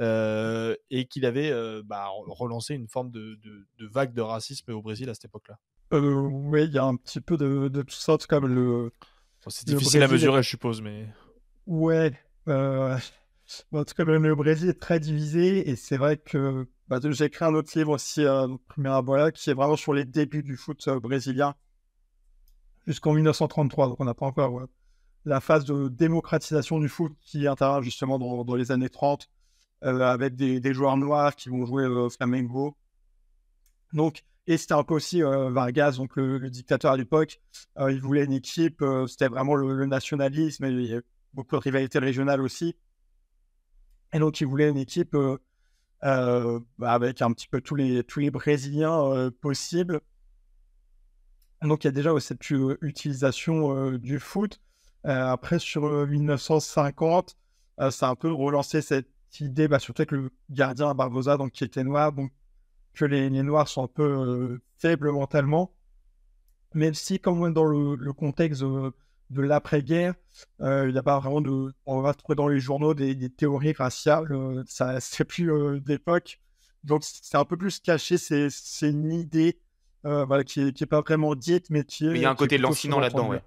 [0.00, 4.72] euh, et qu'il avait euh, bah, relancé une forme de, de- de vague de racisme
[4.72, 5.58] au Brésil à cette époque-là.
[5.92, 8.90] Euh, oui, il y a un petit peu de, de tout ça, comme le.
[9.44, 11.08] Bon, c'est Le difficile à Brésil mesurer, je suppose, mais
[11.66, 12.12] Ouais.
[13.72, 17.44] En tout cas, le Brésil est très divisé et c'est vrai que bah, j'ai écrit
[17.44, 18.24] un autre livre aussi,
[18.68, 21.54] premier abord là, qui est vraiment sur les débuts du foot brésilien
[22.86, 23.88] jusqu'en 1933.
[23.88, 24.66] Donc, on n'a pas encore
[25.24, 29.28] la phase de démocratisation du foot qui intervient justement dans, les années 30
[29.84, 32.76] euh, avec des, joueurs noirs qui vont jouer au Flamengo.
[33.92, 37.40] Donc, et c'était un peu aussi euh, Vargas, donc le, dictateur à l'époque.
[37.78, 41.00] Euh, il voulait une équipe, euh, c'était vraiment le, nationalisme, et il y a
[41.32, 42.74] beaucoup de rivalités régionales aussi.
[44.12, 45.38] Et donc, il voulait une équipe euh,
[46.04, 50.00] euh, bah, avec un petit peu tous les, tous les Brésiliens euh, possibles.
[51.62, 54.60] Donc, il y a déjà cette euh, utilisation euh, du foot.
[55.06, 57.36] Euh, après, sur euh, 1950,
[57.80, 59.08] euh, ça a un peu relancé cette
[59.40, 62.30] idée, bah, surtout avec le gardien Barbosa, donc, qui était noir, donc
[62.94, 65.72] que les, Noirs sont un peu faibles mentalement.
[66.74, 70.14] Même si, comme dans le, contexte de l'après-guerre,
[70.60, 71.72] il n'y a pas vraiment de.
[71.86, 76.40] On va trouver dans les journaux des, théories raciales, euh, ça c'est plus d'époque.
[76.84, 78.50] Donc c'est un peu plus caché, c'est
[78.82, 79.58] une idée
[80.04, 82.10] euh, voilà, qui n'est pas vraiment dite, mais qui est.
[82.10, 83.42] Il y a un côté lancinant là-dedans, ouais.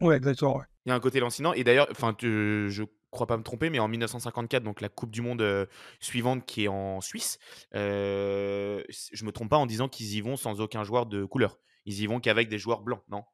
[0.00, 0.56] Ouais, exactement.
[0.58, 0.64] ouais.
[0.86, 1.52] Il y a un côté lancinant.
[1.52, 5.20] Et d'ailleurs, enfin, je crois pas me tromper, mais en 1954, donc la Coupe du
[5.20, 5.66] Monde euh,
[5.98, 7.38] suivante qui est en Suisse,
[7.74, 11.58] euh, je me trompe pas en disant qu'ils y vont sans aucun joueur de couleur.
[11.86, 13.24] Ils y vont qu'avec des joueurs blancs, non?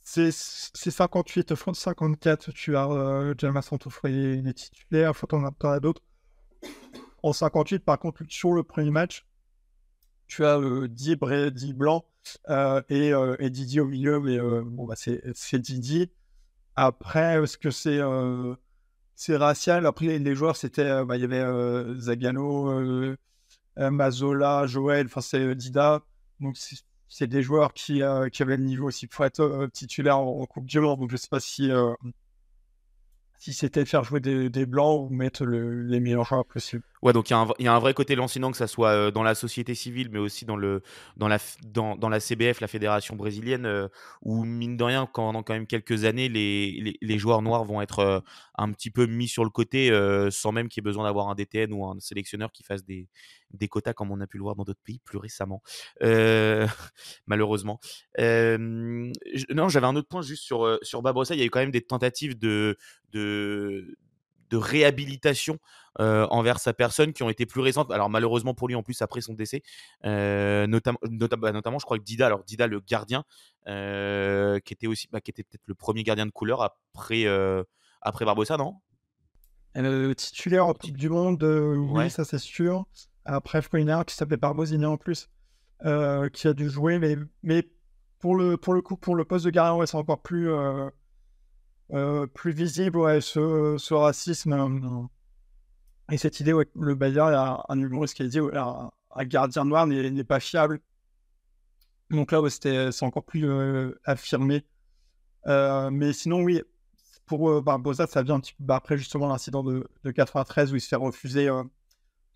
[0.00, 5.44] C'est c'est 58, France 54, tu as euh, Jamal Santoufre, il est titulaire, faut t'en
[5.44, 6.02] as d'autres.
[7.22, 9.26] En 58, par contre, sur le premier match,
[10.28, 12.04] tu as euh, 10, Bré- 10 blancs
[12.50, 16.10] euh, et, euh, et Didi au milieu, mais bon, bah, c'est c'est Didi.
[16.76, 19.86] Après, est-ce que c'est racial?
[19.86, 21.44] Après, les, joueurs, c'était, bah, il y avait
[21.98, 23.16] Zagano,
[23.76, 26.02] Mazola, Joël, enfin, c'est Dida.
[26.40, 26.56] Donc,
[27.08, 30.80] c'est des joueurs qui, avaient le niveau aussi pour être titulaire en, en Coupe du
[30.80, 31.00] Monde.
[31.00, 31.70] Donc, je sais pas si,
[33.38, 36.82] si c'était faire jouer des, blancs ou mettre le- les meilleurs joueurs possibles.
[37.02, 39.36] Ouais, donc il y, a un vrai côté lancinant, que ça soit euh, dans la
[39.36, 40.82] société civile, mais aussi dans, le,
[41.16, 43.86] dans, la, dans, dans la CBF, la fédération brésilienne, euh,
[44.22, 47.80] où mine de rien, pendant quand même quelques années, les, les, les joueurs noirs vont
[47.80, 48.20] être euh,
[48.56, 49.90] un petit peu mis sur le côté,
[50.30, 53.06] sans même qu'il y ait besoin d'avoir un DTN ou un sélectionneur qui fasse des,
[53.52, 55.62] des quotas, comme on a pu le voir dans d'autres pays plus récemment,
[57.26, 57.80] malheureusement.
[58.18, 61.34] non, j'avais un autre point juste sur, sur Babrossa.
[61.34, 62.76] Il y a eu quand même des tentatives de,
[63.12, 63.96] de,
[64.50, 65.58] de réhabilitation
[66.00, 67.90] euh, envers sa personne qui ont été plus récentes.
[67.90, 69.62] Alors malheureusement pour lui en plus après son décès,
[70.04, 73.24] euh, notamment, notamment je crois que Dida, alors Dida le gardien,
[73.66, 77.26] euh, qui était aussi, bah, qui était peut-être le premier gardien de couleur après
[78.00, 78.76] après Barbosa, non?
[79.74, 82.86] Le titulaire en Coupe du Monde, oui ça c'est sûr.
[83.30, 85.28] Après une qui s'appelait Barbosina en plus,
[85.82, 87.68] qui a dû jouer, mais, mais
[88.18, 90.48] pour le pour le coup pour le poste de gardien ouais, c'est encore plus
[91.92, 94.52] euh, plus visible, ce, racisme.
[94.52, 95.06] Euh,
[96.12, 98.90] et cette idée, ouais, le Bayard, a un humoriste qui a dit un,
[99.24, 100.80] gardien noir n'est pas fiable.
[102.10, 104.64] Donc là, c'est encore plus euh, affirmé.
[105.46, 106.62] mais sinon, oui,
[107.26, 110.76] pour Barbosa, ça vient un petit peu bah, après justement l'incident de, de, 93 où
[110.76, 111.48] il se fait refuser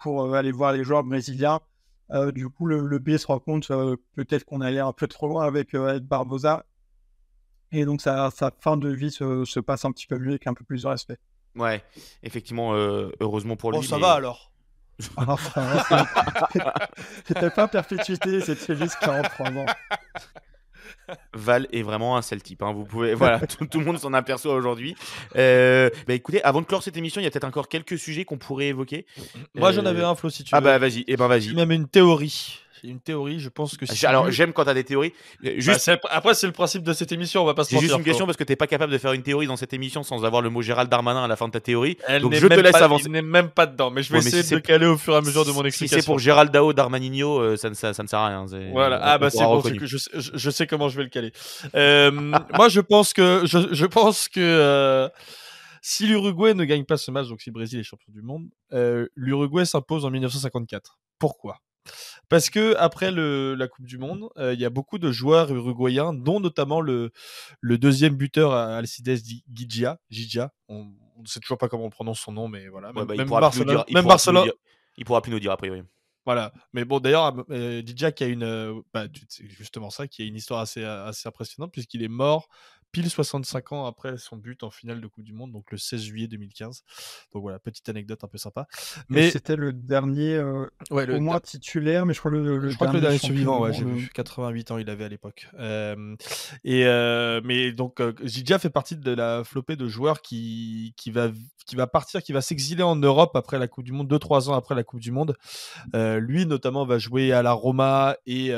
[0.03, 1.61] pour aller voir les joueurs brésiliens.
[2.35, 3.69] du coup, le, le B se rend compte
[4.15, 6.65] peut-être qu'on allait un peu trop loin avec Barbosa
[7.73, 8.31] et donc, sa,
[8.61, 11.19] fin de vie se, passe un petit peu mieux avec un peu plus de respect.
[11.57, 11.83] Ouais,
[12.23, 13.79] effectivement, euh, heureusement pour lui.
[13.79, 14.53] Bon, ça va alors.
[17.27, 19.67] c'était pas perpétuité, c'était juste 43 ans.
[21.35, 22.63] Val est vraiment un sale type.
[22.63, 22.73] Hein.
[22.73, 23.41] Vous pouvez, voilà,
[23.71, 24.95] tout, le monde s'en aperçoit aujourd'hui.
[25.37, 28.25] Euh, bah, écoutez, avant de clore cette émission, il y a peut-être encore quelques sujets
[28.25, 29.07] qu'on pourrait évoquer.
[29.55, 30.69] Moi, j'en avais euh, un, Flo, si tu ah veux.
[30.69, 31.55] Ah bah vas-y, et eh ben vas-y.
[31.55, 34.85] Même une théorie une théorie, je pense que si Alors, j'aime quand tu as des
[34.85, 35.13] théories.
[35.45, 35.87] Euh, juste...
[35.87, 37.89] Bah, après, c'est le principe de cette émission, on va pas se mentir.
[37.89, 39.73] juste une question parce que tu n'es pas capable de faire une théorie dans cette
[39.73, 41.97] émission sans avoir le mot Gérald Darmanin à la fin de ta théorie.
[42.21, 43.05] Donc, je te laisse avancer.
[43.07, 45.19] Il n'est même pas dedans, mais je vais essayer de le caler au fur et
[45.19, 45.97] à mesure de mon explication.
[45.97, 48.47] Si c'est pour Gérald Dao, Darmaninho, euh, ça, ne, ça, ne sert à rien.
[48.73, 51.33] Voilà, ah bah c'est bon, je, je, sais comment je vais le caler.
[51.75, 52.11] Euh,
[52.55, 53.43] moi, je pense que.
[53.45, 55.09] Je, je pense que
[55.81, 58.49] si l'Uruguay ne gagne pas ce match, donc si le Brésil est champion du monde,
[59.15, 60.99] l'Uruguay s'impose en 1954.
[61.19, 61.61] Pourquoi?
[62.33, 65.53] Parce que après le, la Coupe du Monde, euh, il y a beaucoup de joueurs
[65.53, 67.11] uruguayens, dont notamment le,
[67.61, 69.23] le deuxième buteur Alcides
[69.53, 70.01] Gigia.
[70.09, 70.51] Gigia.
[70.69, 70.87] On
[71.19, 72.93] ne sait toujours pas comment on prononce son nom, mais voilà.
[72.93, 73.85] Même, bah, Barcelone.
[73.93, 74.51] même Barcelone.
[74.97, 75.83] Il pourra plus nous dire a priori.
[76.25, 76.53] Voilà.
[76.73, 79.07] Mais bon, d'ailleurs, euh, qui a une, euh, bah,
[79.59, 82.49] justement ça, qui a une histoire assez, assez impressionnante puisqu'il est mort
[82.93, 86.03] pile 65 ans après son but en finale de Coupe du Monde, donc le 16
[86.03, 86.85] juillet 2015.
[87.33, 88.69] Donc voilà, petite anecdote un peu sympa.
[89.09, 92.69] Mais c'était le dernier, euh, ouais, le au moins titulaire, mais je crois le, le
[92.69, 95.49] je crois que le dernier survivant, ouais, j'ai vu 88 ans il avait à l'époque.
[95.59, 96.15] Euh,
[96.65, 101.31] et euh, mais donc Gigia fait partie de la flopée de joueurs qui qui va
[101.65, 104.55] qui va partir, qui va s'exiler en Europe après la Coupe du Monde, 2-3 ans
[104.55, 105.35] après la Coupe du Monde.
[105.95, 108.51] lui notamment va jouer à la Roma et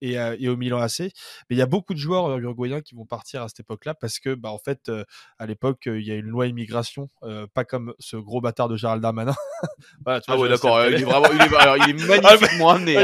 [0.00, 1.00] et, au Milan AC.
[1.00, 1.10] Mais
[1.50, 4.18] il y a beaucoup de joueurs euh, uruguayens qui vont partir à cette époque-là parce
[4.18, 5.04] que, bah, en fait, euh,
[5.38, 8.76] à l'époque, il y a une loi immigration, euh, pas comme ce gros bâtard de
[8.76, 9.34] Gérald Darmanin.
[10.06, 10.84] ah ouais, d'accord.
[10.86, 12.94] il est vraiment, il est, alors, il est ah, magnifiquement amené.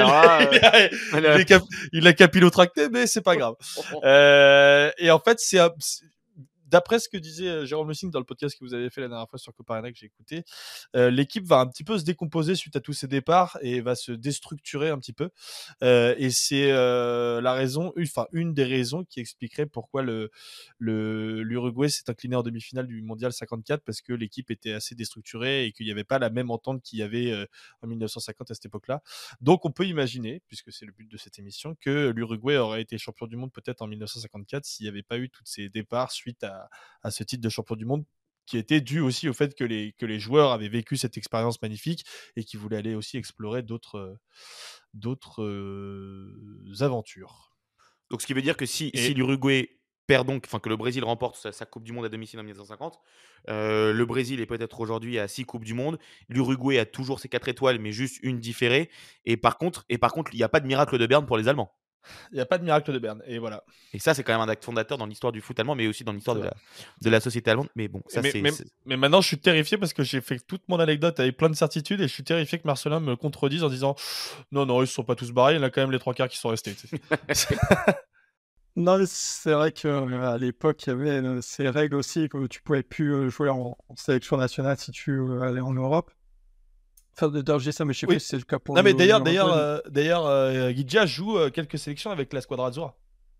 [1.92, 3.54] il, a capillotracté, mais c'est pas grave.
[4.98, 5.60] et en fait, c'est
[6.74, 9.06] d'après ce que disait euh, Jérôme Le dans le podcast que vous avez fait la
[9.06, 10.42] dernière fois sur Coparena que j'ai écouté,
[10.96, 13.94] euh, l'équipe va un petit peu se décomposer suite à tous ces départs et va
[13.94, 15.30] se déstructurer un petit peu.
[15.84, 20.04] Euh, et c'est la raison, enfin une des raisons qui expliquerait pourquoi
[20.80, 25.72] l'Uruguay s'est incliné en demi-finale du Mondial 54 parce que l'équipe était assez déstructurée et
[25.72, 27.46] qu'il n'y avait pas la même entente qu'il y avait
[27.82, 29.00] en 1950 à cette époque-là.
[29.40, 32.98] Donc on peut imaginer, puisque c'est le but de cette émission, que l'Uruguay aurait été
[32.98, 36.42] champion du monde peut-être en 1954 s'il n'y avait pas eu tous ces départs suite
[36.42, 36.63] à
[37.02, 38.04] à, ce titre de champion du monde
[38.46, 41.60] qui était dû aussi au fait que les, que les joueurs avaient vécu cette expérience
[41.62, 42.04] magnifique
[42.36, 44.18] et qui voulaient aller aussi explorer d'autres
[44.92, 45.42] d'autres
[46.80, 47.56] aventures.
[48.10, 51.02] Donc ce qui veut dire que si, si l'Uruguay perd donc, enfin que le Brésil
[51.04, 53.00] remporte sa, Coupe du Monde à domicile en 1950,
[53.48, 55.98] le Brésil est peut-être aujourd'hui à 6 Coupes du Monde,
[56.28, 58.90] l'Uruguay a toujours ses 4 étoiles mais juste une différée,
[59.24, 61.38] et par contre, et par contre il n'y a pas de miracle de Berne pour
[61.38, 61.74] les Allemands.
[62.32, 63.22] Il n'y a pas de miracle de Berne.
[63.26, 63.64] Et voilà.
[63.92, 66.04] Et ça, c'est quand même un acte fondateur dans l'histoire du foot allemand, mais aussi
[66.04, 66.54] dans l'histoire de la,
[67.02, 67.68] de la société allemande.
[67.76, 68.42] Mais bon, ça, c'est.
[68.86, 71.56] Mais, maintenant, je suis terrifié parce que j'ai fait toute mon anecdote avec plein de
[71.56, 73.96] certitudes et je suis terrifié que Marcelin me contredise en disant
[74.52, 75.98] Non, non, ils ne sont pas tous barrés, il y en a quand même les
[75.98, 76.74] trois quarts qui sont restés.
[78.76, 82.62] non, c'est vrai qu'à euh, l'époque, il y avait euh, ces règles aussi que tu
[82.62, 86.10] pouvais plus euh, jouer en, en sélection nationale si tu allais en Europe.
[87.16, 88.74] Enfin, j'ai ça, mais je sais pas si c'est le cas pour.
[88.74, 92.68] Non, mais d'ailleurs, d'ailleurs, euh, d'ailleurs, euh, Gidja joue euh, quelques sélections avec la Squadra
[92.68, 92.96] Azzurra.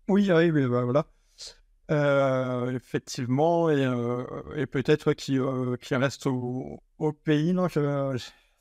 [0.07, 2.71] Oui, oui, mais bah, voilà.
[2.73, 3.85] effectivement, et,
[4.55, 5.39] et peut-être qui,
[5.81, 7.67] qui reste au, au, pays, non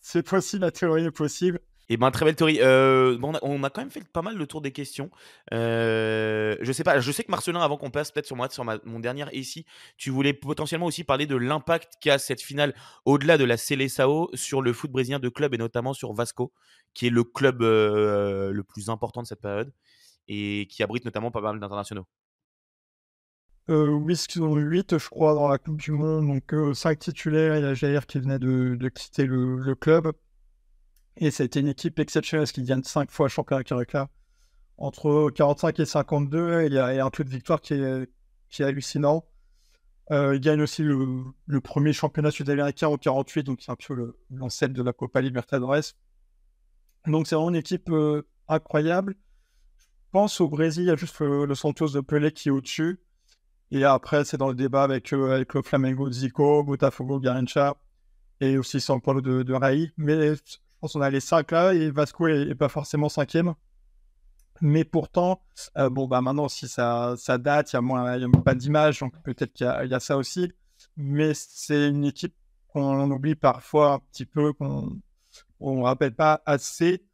[0.01, 1.61] c'est possible, la théorie est possible.
[1.91, 2.61] Et eh ben très belle théorie.
[2.63, 5.11] Euh, bon, on, a, quand même fait pas mal le tour des questions.
[5.53, 8.65] Euh, je sais pas, je sais que Marcelin, avant qu'on passe peut-être sur moi, sur
[8.65, 9.67] mon dernier ici,
[9.99, 12.75] tu voulais potentiellement aussi parler de l'impact qu'a cette finale
[13.05, 16.55] au-delà de la Seleção sur le foot brésilien de club et notamment sur Vasco,
[16.95, 19.71] qui est le club euh, le plus important de cette période
[20.27, 22.07] et qui abrite notamment pas mal d'internationaux.
[23.69, 26.29] oui, ils ont 8, je crois, dans la Coupe du Monde.
[26.29, 27.59] Donc, 5 titulaires.
[27.59, 30.13] Il y a Jair qui venait de, quitter le, club.
[31.17, 34.09] Et c'était une équipe exceptionnelle parce qu'ils gagnent 5 fois championnat Carica.
[34.77, 38.11] Entre 45 et 52, il y a, un taux de victoire qui est,
[38.51, 39.25] qui hallucinant.
[40.11, 44.75] Euh, ils gagnent aussi le, premier championnat sud-américain en 48, donc c'est un peu l'ancêtre
[44.75, 45.95] de la Copa Libertadores.
[47.07, 49.15] Donc c'est vraiment une équipe euh, incroyable.
[49.79, 53.01] Je pense au Brésil, il y a juste le, Santos de Pelé qui est au-dessus.
[53.71, 57.77] Et après, c'est dans le débat avec, euh, avec le Flamengo de Zico, Botafogo, Garincha
[58.41, 59.93] et aussi São Paulo de, de Rai.
[59.97, 60.35] Mais
[60.95, 63.55] on a les cinq là et Vasco est, pas forcément cinquième.
[64.61, 65.43] Mais pourtant,
[65.79, 69.53] euh, bon, bah maintenant, si ça, ça date, il a, a pas d'image, donc peut-être
[69.53, 70.53] qu'il y, a ça aussi.
[70.97, 72.35] Mais c'est une équipe
[72.69, 75.01] qu'on oublie parfois un petit peu, qu'on
[75.61, 77.05] ne rappelle pas assez.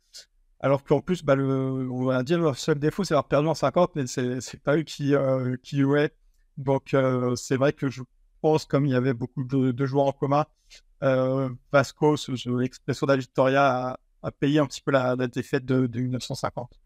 [0.60, 3.54] Alors qu'en plus, bah, le, on va dire, leur seul défaut, c'est avoir perdu en
[3.54, 6.12] 50, mais c'est pas eux qui, euh, qui jouaient.
[6.58, 8.02] Donc, euh, c'est vrai que je
[8.42, 10.44] pense, comme il y avait beaucoup de joueurs en commun,
[11.00, 12.16] Vasco,
[12.58, 16.80] l'expression de la Victoria, a, payé un petit peu la, défaite de, 1950.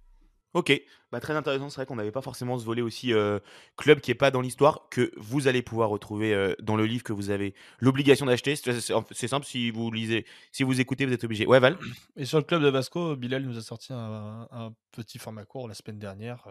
[0.55, 1.69] Ok, bah, très intéressant.
[1.69, 3.41] C'est vrai qu'on n'avait pas forcément ce volet aussi euh,
[3.77, 7.03] club qui n'est pas dans l'histoire que vous allez pouvoir retrouver euh, dans le livre
[7.03, 8.55] que vous avez l'obligation d'acheter.
[8.55, 11.45] C'est simple, si vous lisez, si vous écoutez, vous êtes obligé.
[11.45, 11.77] Ouais, Val?
[12.17, 15.75] Et sur le club de Vasco, Bilal nous a sorti un, petit format court la
[15.75, 16.47] semaine dernière,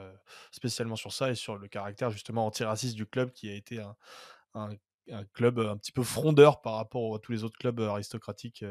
[0.51, 3.95] spécialement sur ça et sur le caractère justement antiraciste du club qui a été un,
[4.53, 4.69] un
[5.11, 8.63] un club un petit peu frondeur par rapport à tous les autres clubs aristocratiques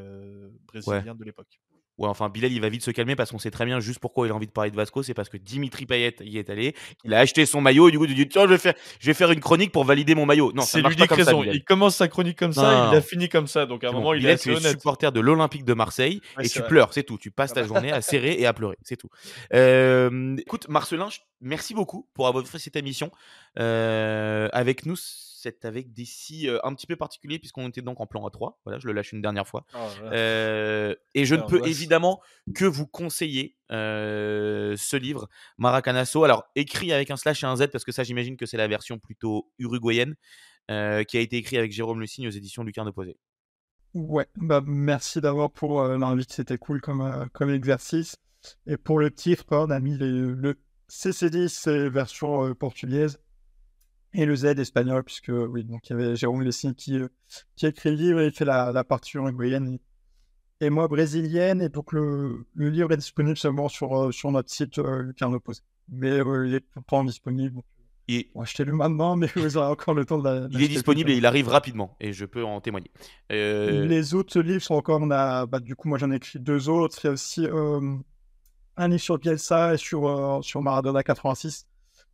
[0.67, 1.61] brésiliens de l'époque.
[1.99, 4.27] Ouais, enfin, Bilal, il va vite se calmer parce qu'on sait très bien juste pourquoi
[4.27, 5.03] il a envie de parler de Vasco.
[5.03, 6.75] C'est parce que Dimitri Payet y est allé.
[7.05, 9.07] Il a acheté son maillot et du coup, il dit Tiens, je vais faire, je
[9.07, 10.53] vais faire une chronique pour valider mon maillot.
[10.53, 11.45] Non, c'est l'unique raison.
[11.45, 13.67] il commence sa chronique comme ça, il a fini comme ça.
[13.67, 16.93] Donc à un moment, il est assez supporter de l'Olympique de Marseille et tu pleures,
[16.95, 17.19] c'est tout.
[17.19, 19.11] Tu passes ta journée à serrer et à pleurer, c'est tout.
[19.53, 21.09] écoute, Marcelin,
[21.41, 23.11] merci beaucoup pour avoir fait cette émission
[23.55, 24.97] avec nous
[25.43, 28.55] c'est avec des si un petit peu particuliers puisqu'on était donc en plan A3.
[28.65, 29.65] Voilà, je le lâche une dernière fois.
[29.75, 29.79] Oh
[30.13, 32.21] et je ne peux évidemment
[32.55, 35.29] que vous conseiller ce livre,
[35.59, 36.23] Maracanazo.
[36.25, 38.69] Alors, écrit avec un slash et un Z parce que ça, j'imagine que c'est la
[38.69, 40.15] version plutôt uruguayenne
[40.69, 43.17] qui a été écrit avec Jérôme Le Signe aux éditions Lucarne Opposé.
[43.95, 48.17] Ouais, bah merci d'avoir pour l'invite, c'était cool comme, comme exercice.
[48.67, 50.57] Et pour le titre, on a mis le
[50.89, 53.19] CC10, c'est version portugaise
[54.15, 57.09] et le Z espagnol, puisque oui, donc il y avait Jérôme Lessing qui, euh,
[57.57, 59.79] qui a écrit le livre et fait la, la partie uruguayenne
[60.61, 61.63] et, moi brésilienne.
[61.63, 65.39] Et donc le, le, livre est disponible seulement sur, euh, sur notre site euh, Carnot
[65.39, 65.63] Opposé.
[65.89, 67.61] Mais euh, il est tout le temps disponible.
[68.09, 68.31] Et...
[68.35, 71.17] Bon, achetez-le maintenant, mais vous aurez encore le temps de la, Il est disponible et
[71.17, 72.91] il arrive rapidement, et je peux en témoigner.
[73.31, 75.01] Les autres livres sont encore.
[75.01, 76.99] On a, bah, du coup, moi j'en ai écrit deux autres.
[77.03, 77.47] Il y a aussi
[78.77, 81.67] un livre sur Bielsa et sur, sur Maradona 86.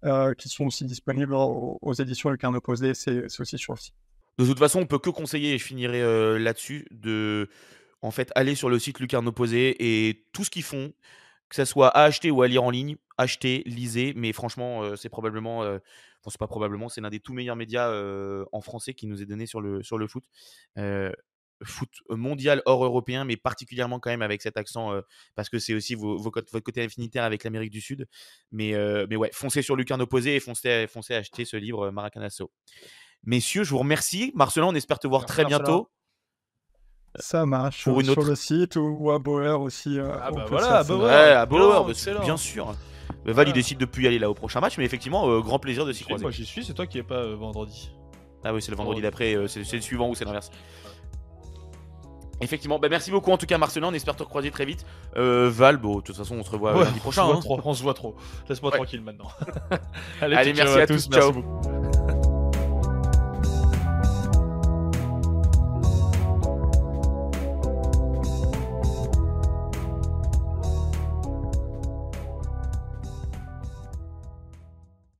[0.05, 3.94] Euh, qui sont aussi disponibles aux, éditions Le Carnet Opposé, c'est aussi sur le site.
[4.38, 7.51] De toute façon, on peut que conseiller, et je finirai euh, là-dessus, de
[8.01, 10.92] en fait aller sur le site Lucarne Opposé et tout ce qu'ils font,
[11.49, 14.94] que ce soit à acheter ou à lire en ligne, achetez, lisez, mais franchement, euh,
[14.94, 15.80] c'est probablement, enfin,
[16.28, 17.92] c'est pas probablement, c'est l'un des tout meilleurs médias
[18.53, 20.22] en français qui nous est donné sur le, sur le foot
[21.64, 24.92] foot mondial hors européen, mais particulièrement quand même avec cet accent,
[25.34, 28.06] parce que c'est aussi vos, votre côté affinitaire avec l'Amérique du Sud.
[28.52, 28.72] Mais,
[29.09, 32.50] mais ouais, foncez sur Lucarne opposé et foncez, foncez acheter ce livre Maracanazo.
[33.24, 34.32] Messieurs, je vous remercie.
[34.34, 35.90] Marcelin, on espère te voir très bientôt.
[37.16, 37.84] Ça marche.
[37.84, 38.22] Pour une autre...
[38.22, 39.98] Sur le site ou à Bauer aussi.
[39.98, 41.04] ah bah voilà, à Bauer.
[41.06, 42.76] Ouais, à Bauer, bah, bien sûr.
[43.24, 45.84] Val, il décide de plus y aller là au prochain match, mais effectivement, grand plaisir
[45.84, 46.22] de s'y croiser.
[46.22, 47.90] Moi j'y suis, c'est toi qui es pas vendredi.
[48.44, 50.50] Ah oui, c'est le vendredi d'après, c'est le suivant ou c'est l'inverse.
[52.41, 54.86] Effectivement, bah merci beaucoup en tout cas Marcelin, on espère te recroiser très vite.
[55.16, 57.24] Euh, Val, bon, de toute façon on se revoit lundi prochain.
[57.24, 57.59] On se voit, hein.
[57.59, 58.16] trop, on se voit trop.
[58.49, 59.28] Laisse-moi tranquille maintenant.
[60.20, 61.32] Allez, merci à, tous, ciao.